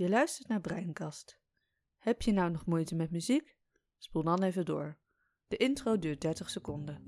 Je 0.00 0.08
luistert 0.08 0.48
naar 0.48 0.60
Breinkast. 0.60 1.38
Heb 1.98 2.22
je 2.22 2.32
nou 2.32 2.50
nog 2.50 2.66
moeite 2.66 2.94
met 2.94 3.10
muziek? 3.10 3.56
Spoel 3.98 4.22
dan 4.22 4.42
even 4.42 4.64
door. 4.64 4.98
De 5.48 5.56
intro 5.56 5.98
duurt 5.98 6.20
30 6.20 6.50
seconden. 6.50 6.98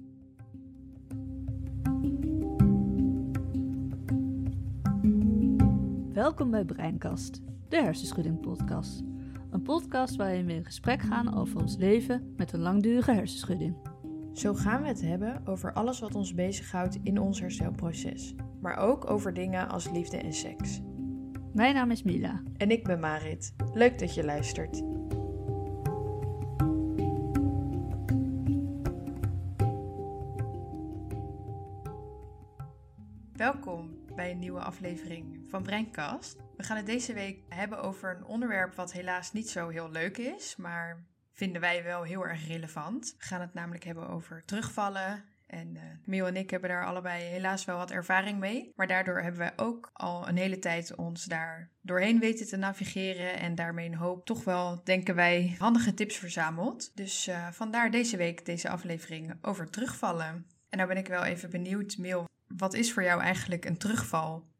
Welkom 6.12 6.50
bij 6.50 6.64
Breinkast, 6.64 7.40
de 7.68 7.76
hersenschudding 7.76 8.40
podcast. 8.40 9.02
Een 9.50 9.62
podcast 9.62 10.16
waarin 10.16 10.46
we 10.46 10.52
in 10.52 10.64
gesprek 10.64 11.02
gaan 11.02 11.34
over 11.34 11.60
ons 11.60 11.76
leven 11.76 12.34
met 12.36 12.52
een 12.52 12.60
langdurige 12.60 13.12
hersenschudding. 13.12 13.76
Zo 14.32 14.54
gaan 14.54 14.82
we 14.82 14.88
het 14.88 15.00
hebben 15.00 15.46
over 15.46 15.72
alles 15.72 16.00
wat 16.00 16.14
ons 16.14 16.34
bezighoudt 16.34 16.98
in 17.02 17.18
ons 17.18 17.40
herstelproces, 17.40 18.34
maar 18.60 18.76
ook 18.76 19.10
over 19.10 19.34
dingen 19.34 19.68
als 19.68 19.90
liefde 19.90 20.16
en 20.16 20.32
seks. 20.32 20.80
Mijn 21.54 21.74
naam 21.74 21.90
is 21.90 22.02
Mila. 22.02 22.42
En 22.56 22.70
ik 22.70 22.84
ben 22.84 23.00
Marit. 23.00 23.54
Leuk 23.72 23.98
dat 23.98 24.14
je 24.14 24.24
luistert. 24.24 24.82
Welkom 33.32 34.04
bij 34.14 34.30
een 34.30 34.38
nieuwe 34.38 34.60
aflevering 34.60 35.44
van 35.48 35.62
Breinkast. 35.62 36.36
We 36.56 36.62
gaan 36.62 36.76
het 36.76 36.86
deze 36.86 37.12
week 37.12 37.42
hebben 37.48 37.82
over 37.82 38.16
een 38.16 38.24
onderwerp 38.24 38.74
wat 38.74 38.92
helaas 38.92 39.32
niet 39.32 39.50
zo 39.50 39.68
heel 39.68 39.90
leuk 39.90 40.18
is, 40.18 40.56
maar 40.56 41.04
vinden 41.32 41.60
wij 41.60 41.84
wel 41.84 42.02
heel 42.02 42.26
erg 42.26 42.46
relevant. 42.46 43.14
We 43.18 43.24
gaan 43.24 43.40
het 43.40 43.54
namelijk 43.54 43.84
hebben 43.84 44.08
over 44.08 44.44
terugvallen 44.44 45.24
en 45.52 45.78
uh, 46.08 46.26
en 46.26 46.36
ik 46.36 46.50
hebben 46.50 46.70
daar 46.70 46.86
allebei 46.86 47.22
helaas 47.22 47.64
wel 47.64 47.76
wat 47.76 47.90
ervaring 47.90 48.38
mee. 48.38 48.72
Maar 48.76 48.86
daardoor 48.86 49.20
hebben 49.20 49.40
wij 49.40 49.52
ook 49.56 49.90
al 49.92 50.28
een 50.28 50.36
hele 50.36 50.58
tijd 50.58 50.94
ons 50.94 51.24
daar 51.24 51.70
doorheen 51.80 52.18
weten 52.18 52.46
te 52.46 52.56
navigeren. 52.56 53.38
En 53.38 53.54
daarmee 53.54 53.86
een 53.86 53.94
hoop 53.94 54.26
toch 54.26 54.44
wel, 54.44 54.80
denken 54.84 55.14
wij, 55.14 55.56
handige 55.58 55.94
tips 55.94 56.16
verzameld. 56.16 56.96
Dus 56.96 57.28
uh, 57.28 57.48
vandaar 57.50 57.90
deze 57.90 58.16
week 58.16 58.46
deze 58.46 58.68
aflevering 58.68 59.38
over 59.42 59.70
terugvallen. 59.70 60.46
En 60.68 60.78
nou 60.78 60.88
ben 60.88 60.96
ik 60.98 61.08
wel 61.08 61.24
even 61.24 61.50
benieuwd, 61.50 61.96
Miel, 61.96 62.28
wat 62.46 62.74
is 62.74 62.92
voor 62.92 63.02
jou 63.02 63.20
eigenlijk 63.20 63.64
een 63.64 63.78
terugval? 63.78 64.50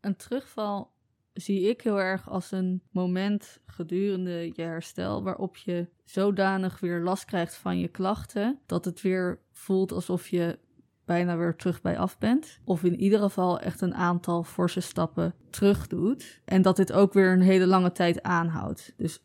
Een 0.00 0.16
terugval 0.16 0.91
zie 1.32 1.68
ik 1.68 1.80
heel 1.80 2.00
erg 2.00 2.30
als 2.30 2.50
een 2.50 2.82
moment 2.90 3.60
gedurende 3.66 4.52
je 4.54 4.62
herstel 4.62 5.22
waarop 5.22 5.56
je 5.56 5.88
zodanig 6.04 6.80
weer 6.80 7.00
last 7.00 7.24
krijgt 7.24 7.54
van 7.54 7.78
je 7.78 7.88
klachten 7.88 8.58
dat 8.66 8.84
het 8.84 9.00
weer 9.00 9.38
voelt 9.50 9.92
alsof 9.92 10.28
je 10.28 10.58
bijna 11.04 11.36
weer 11.36 11.56
terug 11.56 11.80
bij 11.80 11.98
af 11.98 12.18
bent. 12.18 12.58
Of 12.64 12.84
in 12.84 13.00
ieder 13.00 13.18
geval 13.18 13.60
echt 13.60 13.80
een 13.80 13.94
aantal 13.94 14.42
forse 14.44 14.80
stappen 14.80 15.34
terug 15.50 15.86
doet. 15.86 16.40
En 16.44 16.62
dat 16.62 16.76
dit 16.76 16.92
ook 16.92 17.12
weer 17.12 17.32
een 17.32 17.40
hele 17.40 17.66
lange 17.66 17.92
tijd 17.92 18.22
aanhoudt. 18.22 18.92
Dus 18.96 19.24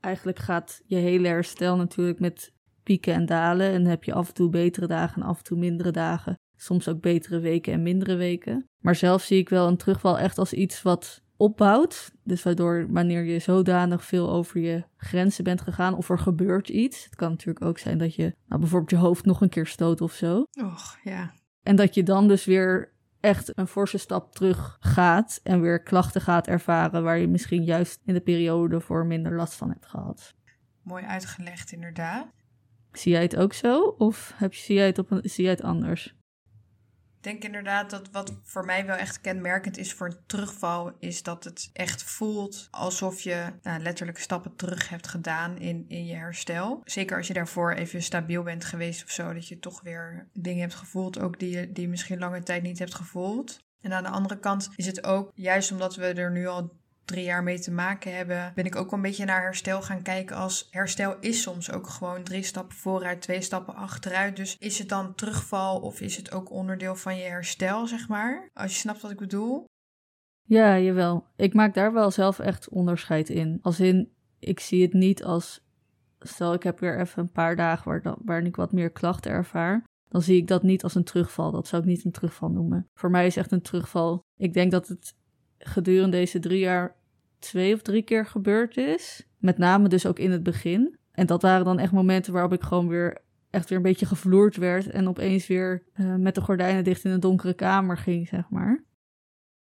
eigenlijk 0.00 0.38
gaat 0.38 0.82
je 0.86 0.96
hele 0.96 1.28
herstel 1.28 1.76
natuurlijk 1.76 2.20
met 2.20 2.52
pieken 2.82 3.14
en 3.14 3.26
dalen. 3.26 3.72
En 3.72 3.86
heb 3.86 4.04
je 4.04 4.14
af 4.14 4.28
en 4.28 4.34
toe 4.34 4.50
betere 4.50 4.86
dagen 4.86 5.22
en 5.22 5.28
af 5.28 5.38
en 5.38 5.44
toe 5.44 5.58
mindere 5.58 5.90
dagen. 5.90 6.34
Soms 6.56 6.88
ook 6.88 7.00
betere 7.00 7.38
weken 7.38 7.72
en 7.72 7.82
mindere 7.82 8.16
weken. 8.16 8.68
Maar 8.78 8.94
zelf 8.94 9.22
zie 9.22 9.38
ik 9.38 9.48
wel 9.48 9.68
een 9.68 9.76
terugval 9.76 10.18
echt 10.18 10.38
als 10.38 10.52
iets 10.52 10.82
wat 10.82 11.22
opbouwt. 11.40 12.12
Dus 12.24 12.42
waardoor 12.42 12.86
wanneer 12.92 13.24
je 13.24 13.38
zodanig 13.38 14.04
veel 14.04 14.30
over 14.30 14.60
je 14.60 14.84
grenzen 14.96 15.44
bent 15.44 15.60
gegaan 15.60 15.94
of 15.94 16.10
er 16.10 16.18
gebeurt 16.18 16.68
iets. 16.68 17.04
Het 17.04 17.14
kan 17.14 17.30
natuurlijk 17.30 17.64
ook 17.64 17.78
zijn 17.78 17.98
dat 17.98 18.14
je 18.14 18.34
nou, 18.46 18.60
bijvoorbeeld 18.60 18.90
je 18.90 18.96
hoofd 18.96 19.24
nog 19.24 19.40
een 19.40 19.48
keer 19.48 19.66
stoot 19.66 20.00
of 20.00 20.12
zo. 20.12 20.46
Och, 20.64 20.98
ja. 21.02 21.32
En 21.62 21.76
dat 21.76 21.94
je 21.94 22.02
dan 22.02 22.28
dus 22.28 22.44
weer 22.44 22.92
echt 23.20 23.58
een 23.58 23.66
forse 23.66 23.98
stap 23.98 24.32
terug 24.34 24.76
gaat 24.80 25.40
en 25.42 25.60
weer 25.60 25.82
klachten 25.82 26.20
gaat 26.20 26.46
ervaren 26.46 27.02
waar 27.02 27.18
je 27.18 27.28
misschien 27.28 27.64
juist 27.64 28.00
in 28.04 28.14
de 28.14 28.20
periode 28.20 28.74
ervoor 28.74 29.06
minder 29.06 29.36
last 29.36 29.54
van 29.54 29.68
hebt 29.68 29.86
gehad. 29.86 30.34
Mooi 30.82 31.04
uitgelegd 31.04 31.72
inderdaad. 31.72 32.26
Zie 32.92 33.12
jij 33.12 33.22
het 33.22 33.36
ook 33.36 33.52
zo 33.52 33.80
of 33.82 34.32
heb 34.36 34.52
je, 34.52 34.60
zie, 34.60 34.74
jij 34.74 34.86
het 34.86 34.98
op 34.98 35.10
een, 35.10 35.20
zie 35.22 35.44
jij 35.44 35.52
het 35.52 35.62
anders? 35.62 36.14
Denk 37.20 37.44
inderdaad 37.44 37.90
dat 37.90 38.10
wat 38.10 38.40
voor 38.42 38.64
mij 38.64 38.86
wel 38.86 38.96
echt 38.96 39.20
kenmerkend 39.20 39.78
is 39.78 39.92
voor 39.92 40.06
een 40.06 40.26
terugval, 40.26 40.92
is 40.98 41.22
dat 41.22 41.44
het 41.44 41.70
echt 41.72 42.02
voelt 42.02 42.68
alsof 42.70 43.20
je 43.20 43.52
nou, 43.62 43.82
letterlijk 43.82 44.18
stappen 44.18 44.56
terug 44.56 44.88
hebt 44.88 45.08
gedaan 45.08 45.58
in, 45.58 45.84
in 45.88 46.06
je 46.06 46.14
herstel. 46.14 46.80
Zeker 46.84 47.16
als 47.16 47.26
je 47.26 47.32
daarvoor 47.32 47.72
even 47.72 48.02
stabiel 48.02 48.42
bent 48.42 48.64
geweest 48.64 49.04
of 49.04 49.10
zo, 49.10 49.32
dat 49.32 49.48
je 49.48 49.58
toch 49.58 49.80
weer 49.80 50.28
dingen 50.32 50.60
hebt 50.60 50.74
gevoeld, 50.74 51.18
ook 51.18 51.38
die 51.38 51.50
je, 51.50 51.72
die 51.72 51.82
je 51.82 51.88
misschien 51.88 52.18
lange 52.18 52.42
tijd 52.42 52.62
niet 52.62 52.78
hebt 52.78 52.94
gevoeld. 52.94 53.58
En 53.80 53.92
aan 53.92 54.02
de 54.02 54.08
andere 54.08 54.38
kant 54.38 54.68
is 54.76 54.86
het 54.86 55.04
ook, 55.04 55.30
juist 55.34 55.72
omdat 55.72 55.96
we 55.96 56.06
er 56.06 56.30
nu 56.30 56.46
al 56.46 56.79
drie 57.10 57.24
jaar 57.24 57.42
mee 57.42 57.58
te 57.58 57.70
maken 57.70 58.16
hebben, 58.16 58.52
ben 58.54 58.64
ik 58.64 58.76
ook 58.76 58.92
een 58.92 59.02
beetje 59.02 59.24
naar 59.24 59.42
herstel 59.42 59.82
gaan 59.82 60.02
kijken 60.02 60.36
als 60.36 60.68
herstel 60.70 61.16
is 61.20 61.42
soms 61.42 61.72
ook 61.72 61.86
gewoon 61.86 62.22
drie 62.22 62.42
stappen 62.42 62.76
vooruit, 62.76 63.20
twee 63.20 63.40
stappen 63.40 63.74
achteruit. 63.74 64.36
Dus 64.36 64.56
is 64.58 64.78
het 64.78 64.88
dan 64.88 65.14
terugval 65.14 65.80
of 65.80 66.00
is 66.00 66.16
het 66.16 66.32
ook 66.32 66.50
onderdeel 66.50 66.94
van 66.94 67.16
je 67.16 67.22
herstel, 67.22 67.86
zeg 67.86 68.08
maar? 68.08 68.48
Als 68.52 68.72
je 68.72 68.78
snapt 68.78 69.00
wat 69.00 69.10
ik 69.10 69.18
bedoel. 69.18 69.64
Ja, 70.42 70.78
jawel. 70.78 71.26
Ik 71.36 71.54
maak 71.54 71.74
daar 71.74 71.92
wel 71.92 72.10
zelf 72.10 72.38
echt 72.38 72.68
onderscheid 72.68 73.28
in. 73.28 73.58
Als 73.62 73.80
in, 73.80 74.12
ik 74.38 74.60
zie 74.60 74.82
het 74.82 74.92
niet 74.92 75.24
als, 75.24 75.60
stel 76.20 76.54
ik 76.54 76.62
heb 76.62 76.80
weer 76.80 77.00
even 77.00 77.22
een 77.22 77.32
paar 77.32 77.56
dagen 77.56 77.90
waar, 77.90 78.16
waarin 78.24 78.46
ik 78.46 78.56
wat 78.56 78.72
meer 78.72 78.90
klachten 78.90 79.30
ervaar. 79.30 79.84
Dan 80.08 80.22
zie 80.22 80.36
ik 80.36 80.46
dat 80.46 80.62
niet 80.62 80.82
als 80.82 80.94
een 80.94 81.04
terugval. 81.04 81.50
Dat 81.50 81.66
zou 81.66 81.82
ik 81.82 81.88
niet 81.88 82.04
een 82.04 82.12
terugval 82.12 82.50
noemen. 82.50 82.86
Voor 82.94 83.10
mij 83.10 83.26
is 83.26 83.36
echt 83.36 83.52
een 83.52 83.62
terugval. 83.62 84.20
Ik 84.36 84.52
denk 84.52 84.70
dat 84.70 84.88
het 84.88 85.14
gedurende 85.58 86.16
deze 86.16 86.38
drie 86.38 86.58
jaar 86.58 86.96
twee 87.40 87.74
of 87.74 87.82
drie 87.82 88.02
keer 88.02 88.26
gebeurd 88.26 88.76
is. 88.76 89.26
Met 89.38 89.58
name 89.58 89.88
dus 89.88 90.06
ook 90.06 90.18
in 90.18 90.30
het 90.30 90.42
begin. 90.42 90.98
En 91.12 91.26
dat 91.26 91.42
waren 91.42 91.64
dan 91.64 91.78
echt 91.78 91.92
momenten 91.92 92.32
waarop 92.32 92.52
ik 92.52 92.62
gewoon 92.62 92.88
weer 92.88 93.20
echt 93.50 93.68
weer 93.68 93.78
een 93.78 93.84
beetje 93.84 94.06
gevloerd 94.06 94.56
werd. 94.56 94.90
En 94.90 95.08
opeens 95.08 95.46
weer 95.46 95.82
uh, 95.94 96.14
met 96.14 96.34
de 96.34 96.40
gordijnen 96.40 96.84
dicht 96.84 97.04
in 97.04 97.10
een 97.10 97.20
donkere 97.20 97.54
kamer 97.54 97.96
ging, 97.96 98.28
zeg 98.28 98.50
maar. 98.50 98.84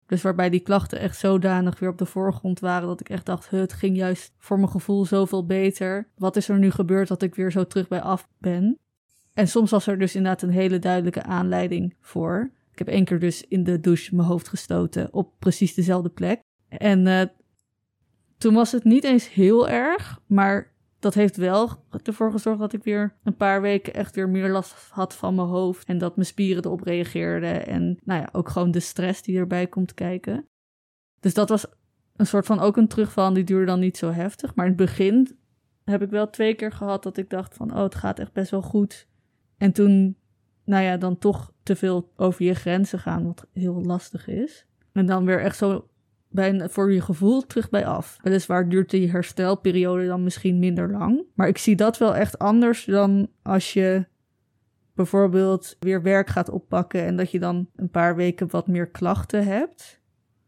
Dus 0.07 0.23
waarbij 0.23 0.51
die 0.51 0.61
klachten 0.61 0.99
echt 0.99 1.19
zodanig 1.19 1.79
weer 1.79 1.89
op 1.89 1.99
de 1.99 2.07
voorgrond 2.07 2.61
waren 2.61 2.89
dat 2.89 3.01
ik 3.01 3.09
echt 3.09 3.27
dacht, 3.27 3.51
het 3.51 3.73
ging 3.73 3.97
juist 3.97 4.33
voor 4.39 4.57
mijn 4.59 4.71
gevoel 4.71 5.05
zoveel 5.05 5.47
beter. 5.47 6.09
Wat 6.17 6.37
is 6.37 6.49
er 6.49 6.59
nu 6.59 6.71
gebeurd 6.71 7.09
dat 7.09 7.23
ik 7.23 7.35
weer 7.35 7.51
zo 7.51 7.67
terug 7.67 7.89
bij 7.89 8.01
af 8.01 8.29
ben? 8.39 8.79
En 9.35 9.49
soms 9.49 9.71
was 9.71 9.87
er 9.87 9.99
dus 9.99 10.15
inderdaad 10.15 10.43
een 10.43 10.51
hele 10.51 10.79
duidelijke 10.79 11.23
aanleiding 11.23 11.95
voor. 12.01 12.51
Ik 12.73 12.79
heb 12.79 12.89
één 12.89 13.05
keer 13.05 13.19
dus 13.19 13.47
in 13.49 13.65
de 13.65 13.81
douche 13.81 14.15
mijn 14.15 14.29
hoofd 14.29 14.49
gestoten 14.49 15.13
op 15.13 15.33
precies 15.39 15.75
dezelfde 15.75 16.09
plek. 16.09 16.41
En 16.69 17.07
uh, 17.07 17.23
toen 18.43 18.55
was 18.55 18.73
het 18.73 18.85
niet 18.85 19.05
eens 19.05 19.33
heel 19.33 19.69
erg, 19.69 20.21
maar 20.27 20.73
dat 20.99 21.15
heeft 21.15 21.37
wel 21.37 21.71
ervoor 22.03 22.31
gezorgd 22.31 22.59
dat 22.59 22.73
ik 22.73 22.83
weer 22.83 23.17
een 23.23 23.37
paar 23.37 23.61
weken 23.61 23.95
echt 23.95 24.15
weer 24.15 24.29
meer 24.29 24.49
last 24.49 24.75
had 24.91 25.15
van 25.15 25.35
mijn 25.35 25.49
hoofd. 25.49 25.87
En 25.87 25.99
dat 25.99 26.17
mijn 26.17 26.27
spieren 26.27 26.65
erop 26.65 26.81
reageerden. 26.81 27.67
En 27.67 27.99
nou 28.05 28.21
ja, 28.21 28.29
ook 28.33 28.49
gewoon 28.49 28.71
de 28.71 28.81
stress 28.81 29.23
die 29.23 29.39
erbij 29.39 29.67
komt 29.67 29.95
kijken. 29.95 30.47
Dus 31.21 31.35
dat 31.35 31.49
was 31.49 31.67
een 32.17 32.27
soort 32.27 32.47
van 32.47 32.61
ook 32.61 32.77
een 32.77 32.89
terugval. 32.89 33.33
Die 33.33 33.45
duurde 33.45 33.67
dan 33.67 33.81
niet 33.81 33.97
zo 33.97 34.11
heftig. 34.11 34.55
Maar 34.55 34.67
in 34.67 34.73
het 34.73 34.81
begin 34.81 35.39
heb 35.85 36.03
ik 36.03 36.11
wel 36.11 36.31
twee 36.31 36.55
keer 36.55 36.73
gehad 36.73 37.03
dat 37.03 37.17
ik 37.17 37.31
dacht 37.31 37.55
van... 37.55 37.73
oh, 37.73 37.83
het 37.83 37.95
gaat 37.95 38.19
echt 38.19 38.33
best 38.33 38.51
wel 38.51 38.63
goed. 38.63 39.09
En 39.57 39.73
toen, 39.73 40.17
nou 40.65 40.85
ja, 40.85 40.97
dan 40.97 41.19
toch 41.19 41.53
te 41.63 41.77
veel 41.77 42.13
over 42.17 42.45
je 42.45 42.55
grenzen 42.55 42.99
gaan, 42.99 43.27
wat 43.27 43.47
heel 43.53 43.83
lastig 43.83 44.29
is. 44.29 44.67
En 44.93 45.07
dan 45.07 45.25
weer 45.25 45.41
echt 45.41 45.57
zo 45.57 45.89
bij 46.33 46.69
voor 46.69 46.93
je 46.93 47.01
gevoel 47.01 47.47
terug 47.47 47.71
bij 47.71 47.87
af. 47.87 48.19
Weliswaar 48.23 48.69
duurt 48.69 48.91
die 48.91 49.11
herstelperiode 49.11 50.07
dan 50.07 50.23
misschien 50.23 50.59
minder 50.59 50.91
lang. 50.91 51.25
Maar 51.35 51.49
ik 51.49 51.59
zie 51.59 51.77
dat 51.77 51.99
wel 51.99 52.17
echt 52.17 52.39
anders 52.39 52.85
dan 52.85 53.29
als 53.43 53.73
je 53.73 54.07
bijvoorbeeld 54.95 55.77
weer 55.81 56.03
werk 56.03 56.29
gaat 56.29 56.51
oppakken 56.51 57.05
en 57.05 57.17
dat 57.17 57.31
je 57.31 57.39
dan 57.39 57.69
een 57.77 57.91
paar 57.91 58.17
weken 58.17 58.51
wat 58.51 58.67
meer 58.67 58.89
klachten 58.89 59.47
hebt. 59.47 60.01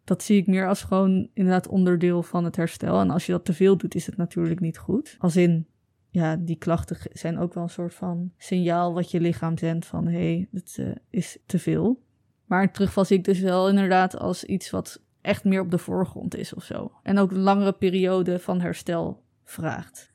Dat 0.05 0.23
zie 0.23 0.41
ik 0.41 0.47
meer 0.47 0.69
als 0.69 0.83
gewoon 0.83 1.31
inderdaad 1.35 1.69
onderdeel 1.69 2.23
van 2.23 2.45
het 2.45 2.57
herstel. 2.57 3.01
En 3.01 3.11
als 3.11 3.27
je 3.27 3.33
dat 3.33 3.45
te 3.45 3.53
veel 3.53 3.77
doet, 3.77 3.95
is 3.95 4.07
het 4.07 4.17
natuurlijk 4.17 4.61
niet 4.61 4.79
goed. 4.79 5.17
Als 5.19 5.37
in, 5.37 5.67
ja, 6.11 6.37
die 6.37 6.57
klachten 6.57 6.97
zijn 7.13 7.39
ook 7.39 7.55
wel 7.55 7.63
een 7.63 7.69
soort 7.69 7.95
van 7.95 8.33
signaal 8.37 8.95
wat 8.95 9.11
je 9.11 9.21
lichaam 9.21 9.59
zendt 9.59 9.87
van 9.87 10.07
hé, 10.07 10.13
hey, 10.13 10.49
het 10.53 10.77
uh, 10.81 10.95
is 11.11 11.39
te 11.47 11.59
veel. 11.59 12.03
Maar 12.47 12.73
terugval 12.73 13.05
zie 13.05 13.19
ik 13.19 13.25
dus 13.25 13.41
wel 13.41 13.69
inderdaad 13.69 14.19
als 14.19 14.45
iets 14.45 14.71
wat 14.71 15.04
echt 15.25 15.45
meer 15.45 15.61
op 15.61 15.71
de 15.71 15.79
voorgrond 15.79 16.37
is 16.37 16.55
of 16.55 16.65
zo. 16.65 16.93
En 17.03 17.19
ook 17.19 17.31
een 17.31 17.39
langere 17.39 17.73
periode 17.73 18.39
van 18.39 18.61
herstel 18.61 19.25
vraagt. 19.45 20.13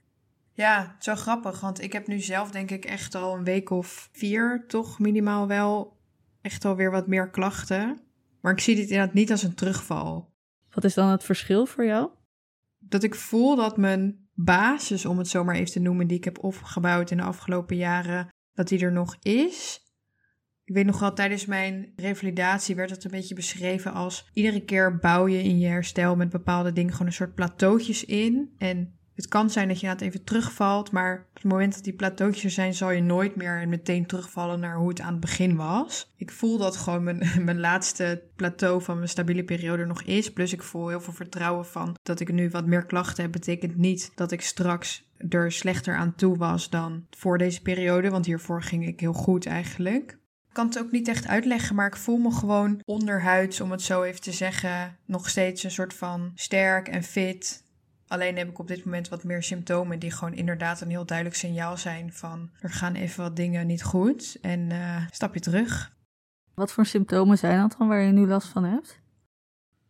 Ja, 0.54 0.96
zo 1.00 1.16
grappig, 1.16 1.60
want 1.60 1.82
ik 1.82 1.94
heb 1.94 2.08
nu 2.08 2.20
zelf 2.20 2.52
denk 2.52 2.72
ik 2.72 2.86
echt 2.86 3.16
al 3.16 3.36
een 3.36 3.44
week 3.44 3.70
of 3.70 4.10
vier, 4.12 4.66
toch 4.68 5.00
minimaal 5.00 5.48
wel, 5.48 5.98
echt 6.42 6.66
alweer 6.66 6.92
wat 6.92 7.08
meer 7.08 7.30
klachten. 7.30 8.00
Maar 8.42 8.52
ik 8.52 8.60
zie 8.60 8.76
dit 8.76 8.90
inderdaad 8.90 9.14
niet 9.14 9.32
als 9.32 9.44
een 9.44 9.56
terugval. 9.56 10.34
Wat 10.70 10.84
is 10.84 10.94
dan 10.94 11.10
het 11.10 11.24
verschil 11.24 11.66
voor 11.66 11.86
jou? 11.86 12.10
Dat 12.80 13.04
ik 13.04 13.16
voel 13.16 13.56
dat 13.56 13.78
mijn 13.78 14.28
basis, 14.34 15.06
om 15.06 15.18
het 15.18 15.28
zo 15.28 15.44
maar 15.44 15.56
even 15.56 15.72
te 15.72 15.80
noemen, 15.80 16.08
die 16.08 16.18
ik 16.18 16.24
heb 16.24 16.44
opgebouwd 16.44 17.12
in 17.12 17.18
de 17.18 17.24
afgelopen 17.24 17.76
jaren, 17.76 18.28
dat 18.54 18.68
die 18.68 18.80
er 18.80 18.92
nog 18.92 19.16
is. 19.20 19.88
Ik 20.69 20.75
weet 20.75 20.86
nog 20.86 21.00
wel, 21.00 21.13
tijdens 21.13 21.45
mijn 21.45 21.94
revalidatie 21.95 22.75
werd 22.75 22.89
het 22.89 23.04
een 23.04 23.12
beetje 23.12 23.36
beschreven 23.36 23.94
als 23.94 24.30
iedere 24.33 24.66
keer 24.66 24.98
bouw 24.98 25.27
je 25.27 25.44
in 25.44 25.60
je 25.60 25.68
herstel 25.68 26.16
met 26.16 26.30
bepaalde 26.30 26.74
dingen 26.74 26.92
gewoon 26.92 27.07
een 27.07 27.13
soort 27.13 27.36
plateautjes 27.36 28.06
in. 28.06 28.54
En 28.57 28.94
het 29.16 29.27
kan 29.27 29.50
zijn 29.50 29.68
dat 29.68 29.80
je 29.80 29.88
het 29.88 30.01
even 30.01 30.24
terugvalt, 30.24 30.92
maar 30.92 31.27
op 31.30 31.36
het 31.36 31.44
moment 31.51 31.74
dat 31.74 31.83
die 31.83 31.94
plateautjes 31.94 32.44
er 32.44 32.50
zijn, 32.51 32.74
zal 32.74 32.92
je 32.92 33.01
nooit 33.01 33.36
meer 33.36 33.68
meteen 33.68 34.06
terugvallen 34.06 34.60
naar 34.60 34.75
hoe 34.75 34.89
het 34.89 35.01
aan 35.01 35.12
het 35.12 35.19
begin 35.19 35.56
was. 35.56 36.13
Ik 36.16 36.31
voel 36.31 36.57
dat 36.57 36.77
gewoon 36.77 37.04
mijn, 37.04 37.30
mijn 37.45 37.60
laatste 37.60 38.24
plateau 38.36 38.81
van 38.81 38.95
mijn 38.95 39.10
stabiele 39.10 39.44
periode 39.44 39.86
nog 39.86 40.01
is. 40.01 40.33
Plus 40.33 40.54
ik 40.54 40.63
voel 40.63 40.88
heel 40.88 41.01
veel 41.01 41.13
vertrouwen 41.13 41.66
van 41.66 41.95
dat 42.04 42.19
ik 42.19 42.31
nu 42.31 42.50
wat 42.50 42.66
meer 42.66 42.86
klachten 42.86 43.24
heb. 43.24 43.31
Betekent 43.31 43.77
niet 43.77 44.12
dat 44.16 44.31
ik 44.31 44.42
straks 44.42 45.07
er 45.30 45.51
slechter 45.51 45.95
aan 45.95 46.16
toe 46.16 46.38
was 46.38 46.69
dan 46.69 47.06
voor 47.10 47.38
deze 47.38 47.62
periode, 47.62 48.10
want 48.10 48.25
hiervoor 48.25 48.63
ging 48.63 48.88
ik 48.88 49.00
heel 49.00 49.13
goed 49.13 49.45
eigenlijk. 49.45 50.19
Ik 50.50 50.56
kan 50.56 50.68
het 50.68 50.80
ook 50.80 50.92
niet 50.92 51.07
echt 51.07 51.28
uitleggen, 51.28 51.75
maar 51.75 51.88
ik 51.88 51.96
voel 51.96 52.18
me 52.18 52.31
gewoon 52.31 52.81
onderhuids, 52.86 53.62
om 53.62 53.72
het 53.72 53.81
zo 53.81 54.04
even 54.04 54.22
te 54.22 54.31
zeggen, 54.31 54.98
nog 55.06 55.30
steeds 55.30 55.63
een 55.63 55.72
soort 55.72 55.94
van 55.94 56.31
sterk 56.36 56.88
en 56.88 57.04
fit. 57.04 57.63
Alleen 58.07 58.38
heb 58.38 58.50
ik 58.50 58.60
op 58.60 58.68
dit 58.68 58.86
moment 58.86 59.10
wat 59.10 59.24
meer 59.24 59.44
symptomen 59.44 60.00
die 60.00 60.12
gewoon 60.12 60.34
inderdaad 60.34 60.81
een 60.81 60.90
heel 60.90 61.06
duidelijk 61.06 61.38
signaal 61.38 61.78
zijn 61.78 62.13
van 62.13 62.50
er 62.60 62.69
gaan 62.69 62.96
even 62.96 63.24
wat 63.24 63.36
dingen 63.36 63.68
niet 63.68 63.84
goed 63.84 64.38
en 64.42 64.69
uh, 64.69 65.06
stap 65.12 65.34
je 65.34 65.40
terug. 65.40 65.98
Wat 66.54 66.72
voor 66.72 66.86
symptomen 66.86 67.38
zijn 67.38 67.60
dat 67.60 67.75
dan 67.78 67.88
waar 67.88 68.02
je 68.02 68.12
nu 68.12 68.28
last 68.28 68.48
van 68.48 68.63
hebt? 68.63 69.00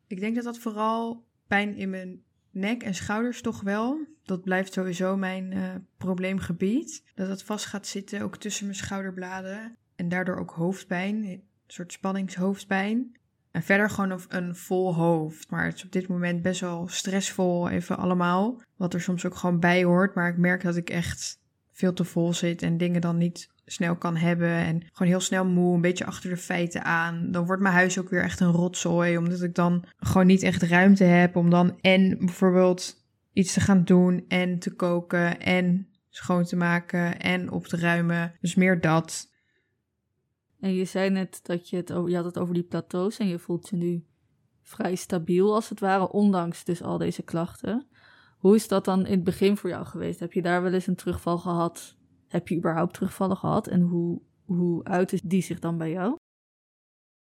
Ik 0.08 0.20
denk 0.20 0.36
dat 0.36 0.44
dat 0.44 0.60
vooral 0.60 1.26
pijn 1.48 1.76
in 1.76 1.90
mijn 1.90 2.24
nek 2.52 2.84
en 2.84 2.96
schouders 2.96 3.42
toch 3.42 3.62
wel. 3.62 4.00
Dat 4.24 4.44
blijft 4.44 4.74
sowieso 4.74 5.18
mijn 5.18 5.52
uh, 5.52 5.76
probleemgebied. 5.98 7.04
Dat 7.16 7.28
het 7.28 7.44
vast 7.44 7.66
gaat 7.66 7.88
zitten 7.88 8.22
ook 8.22 8.38
tussen 8.38 8.66
mijn 8.66 8.78
schouderbladen 8.78 9.78
en 10.00 10.10
daardoor 10.10 10.38
ook 10.38 10.52
hoofdpijn, 10.52 11.16
een 11.16 11.44
soort 11.68 11.92
spanningshoofdpijn. 11.92 13.18
En 13.52 13.64
verder 13.64 13.90
gewoon 13.90 14.22
een, 14.30 14.56
vol 14.56 14.96
hoofd. 14.96 15.50
Maar 15.50 15.66
het 15.66 15.76
is 15.76 15.84
op 15.84 15.92
dit 15.92 16.08
moment 16.08 16.42
best 16.42 16.62
wel 16.62 16.88
stressvol, 16.88 17.70
even 17.70 17.98
allemaal. 17.98 18.62
Wat 18.76 18.94
er 18.94 19.02
soms 19.02 19.26
ook 19.26 19.36
gewoon 19.36 19.60
bij 19.60 19.84
hoort. 19.84 20.16
Maar 20.16 20.30
ik 20.30 20.38
merk 20.38 20.64
dat 20.64 20.76
ik 20.76 20.90
echt 20.90 21.40
veel 21.72 21.94
te 21.94 22.04
vol 22.04 22.34
zit 22.34 22.62
en 22.62 22.78
dingen 22.78 23.02
dan 23.02 23.18
niet 23.18 23.50
snel 23.66 23.96
kan 23.96 24.16
hebben. 24.16 24.50
En 24.50 24.82
gewoon 24.92 25.12
heel 25.12 25.20
snel 25.20 25.46
moe, 25.46 25.76
een 25.76 25.82
beetje 25.82 26.06
achter 26.06 26.30
de 26.30 26.38
feiten 26.38 26.84
aan. 26.84 27.32
Dan 27.32 27.46
wordt 27.46 27.62
mijn 27.62 27.74
huis 27.74 28.00
ook 28.00 28.10
weer 28.10 28.24
echt 28.24 28.40
een 28.40 28.52
rotzooi. 28.52 29.18
Omdat 29.18 29.42
ik 29.42 29.56
dan 29.56 29.86
gewoon 29.98 30.28
niet 30.28 30.44
echt 30.44 30.64
ruimte 30.64 31.04
heb 31.04 31.36
om 31.36 31.50
dan 31.50 31.78
en 31.82 32.18
bijvoorbeeld 32.18 33.06
iets 33.34 33.54
te 33.54 33.60
gaan 33.60 33.84
doen. 33.84 34.26
En 34.28 34.60
te 34.60 34.76
koken 34.76 35.40
en 35.40 35.88
schoon 36.10 36.44
te 36.44 36.56
maken 36.56 37.20
en 37.20 37.52
op 37.52 37.68
te 37.68 37.78
ruimen. 37.78 38.34
Dus 38.42 38.56
meer 38.56 38.82
dat. 38.82 39.29
En 40.60 40.74
je 40.74 40.86
zei 40.86 41.10
net 41.10 41.40
dat 41.44 41.70
je 41.70 41.76
het 41.76 41.88
je 41.88 42.16
had 42.16 42.26
het 42.26 42.38
over 42.38 42.54
die 42.54 42.64
plateaus 42.64 43.18
en 43.18 43.28
je 43.28 43.40
voelt 43.40 43.70
je 43.70 43.76
nu 43.76 44.04
vrij 44.62 44.96
stabiel 44.96 45.54
als 45.54 45.70
het 45.70 45.80
ware, 45.80 46.12
ondanks 46.12 46.64
dus 46.64 46.84
al 46.84 46.98
deze 46.98 47.24
klachten. 47.24 47.88
Hoe 48.38 48.56
is 48.56 48.68
dat 48.68 48.86
dan 48.86 49.06
in 49.06 49.12
het 49.12 49.24
begin 49.24 49.58
voor 49.58 49.70
jou 49.70 49.86
geweest? 49.86 50.20
Heb 50.20 50.34
je 50.34 50.42
daar 50.42 50.62
wel 50.62 50.74
eens 50.74 50.88
een 50.88 50.96
terugval 50.96 51.38
gehad? 51.38 51.96
Heb 52.28 52.48
je 52.48 52.58
überhaupt 52.58 52.94
terugvallen 52.94 53.38
gehad? 53.38 53.68
En 53.68 53.82
hoe, 53.82 54.22
hoe 54.46 54.84
uit 54.84 55.30
die 55.30 55.42
zich 55.42 55.60
dan 55.60 55.78
bij 55.78 55.92
jou? 55.92 56.16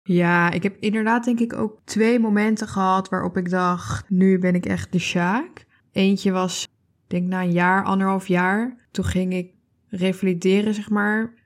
Ja, 0.03 0.51
ik 0.51 0.63
heb 0.63 0.77
inderdaad 0.77 1.25
denk 1.25 1.41
ik 1.41 1.53
ook 1.53 1.81
twee 1.85 2.19
momenten 2.19 2.69
gehad 2.69 3.09
waarop 3.09 3.37
ik 3.37 3.51
dacht, 3.51 4.11
nu 4.11 4.39
ben 4.39 4.55
ik 4.55 4.67
echt 4.67 4.93
de 4.93 4.99
Sjaak. 4.99 5.67
Eentje 5.93 6.31
was, 6.31 6.69
denk 7.07 7.27
na 7.27 7.43
een 7.43 7.53
jaar, 7.53 7.85
anderhalf 7.85 8.27
jaar. 8.27 8.89
Toen 8.91 9.05
ging 9.05 9.35
ik 9.35 9.55
revalideren, 9.89 10.75
zeg 10.75 10.91
maar 10.91 11.40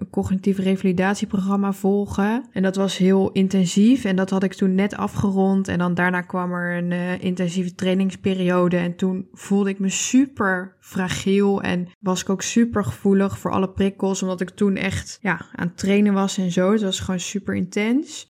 een 0.00 0.10
cognitief 0.10 0.58
revalidatieprogramma 0.58 1.72
volgen. 1.72 2.48
En 2.52 2.62
dat 2.62 2.76
was 2.76 2.96
heel 2.96 3.32
intensief 3.32 4.04
en 4.04 4.16
dat 4.16 4.30
had 4.30 4.42
ik 4.42 4.54
toen 4.54 4.74
net 4.74 4.96
afgerond. 4.96 5.68
En 5.68 5.78
dan 5.78 5.94
daarna 5.94 6.20
kwam 6.20 6.52
er 6.52 6.76
een 6.76 6.90
uh, 6.90 7.22
intensieve 7.22 7.74
trainingsperiode. 7.74 8.76
En 8.76 8.96
toen 8.96 9.28
voelde 9.32 9.70
ik 9.70 9.78
me 9.78 9.88
super 9.88 10.76
fragiel 10.80 11.62
en 11.62 11.88
was 11.98 12.20
ik 12.20 12.30
ook 12.30 12.42
super 12.42 12.84
gevoelig 12.84 13.38
voor 13.38 13.50
alle 13.50 13.70
prikkels. 13.70 14.22
Omdat 14.22 14.40
ik 14.40 14.50
toen 14.50 14.76
echt 14.76 15.18
ja, 15.20 15.46
aan 15.54 15.66
het 15.66 15.78
trainen 15.78 16.12
was 16.12 16.38
en 16.38 16.52
zo. 16.52 16.72
Het 16.72 16.82
was 16.82 17.00
gewoon 17.00 17.20
super 17.20 17.54
intens. 17.54 18.28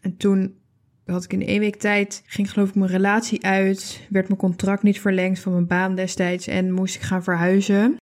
En 0.00 0.16
toen 0.16 0.56
had 1.04 1.24
ik 1.24 1.32
in 1.32 1.46
één 1.46 1.60
week 1.60 1.76
tijd, 1.76 2.22
ging 2.26 2.50
geloof 2.50 2.68
ik 2.68 2.74
mijn 2.74 2.90
relatie 2.90 3.44
uit, 3.44 4.06
werd 4.10 4.28
mijn 4.28 4.40
contract 4.40 4.82
niet 4.82 5.00
verlengd 5.00 5.40
van 5.40 5.52
mijn 5.52 5.66
baan 5.66 5.94
destijds 5.94 6.46
en 6.46 6.72
moest 6.72 6.94
ik 6.94 7.00
gaan 7.00 7.22
verhuizen. 7.22 7.96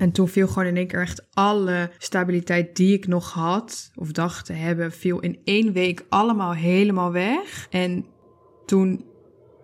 En 0.00 0.12
toen 0.12 0.28
viel 0.28 0.48
gewoon 0.48 0.66
in 0.66 0.76
één 0.76 0.86
keer 0.86 1.00
echt 1.00 1.26
alle 1.32 1.90
stabiliteit 1.98 2.76
die 2.76 2.92
ik 2.92 3.06
nog 3.06 3.32
had, 3.32 3.90
of 3.94 4.12
dacht 4.12 4.46
te 4.46 4.52
hebben, 4.52 4.92
viel 4.92 5.20
in 5.20 5.38
één 5.44 5.72
week 5.72 6.04
allemaal 6.08 6.54
helemaal 6.54 7.12
weg. 7.12 7.66
En 7.70 8.06
toen 8.66 9.04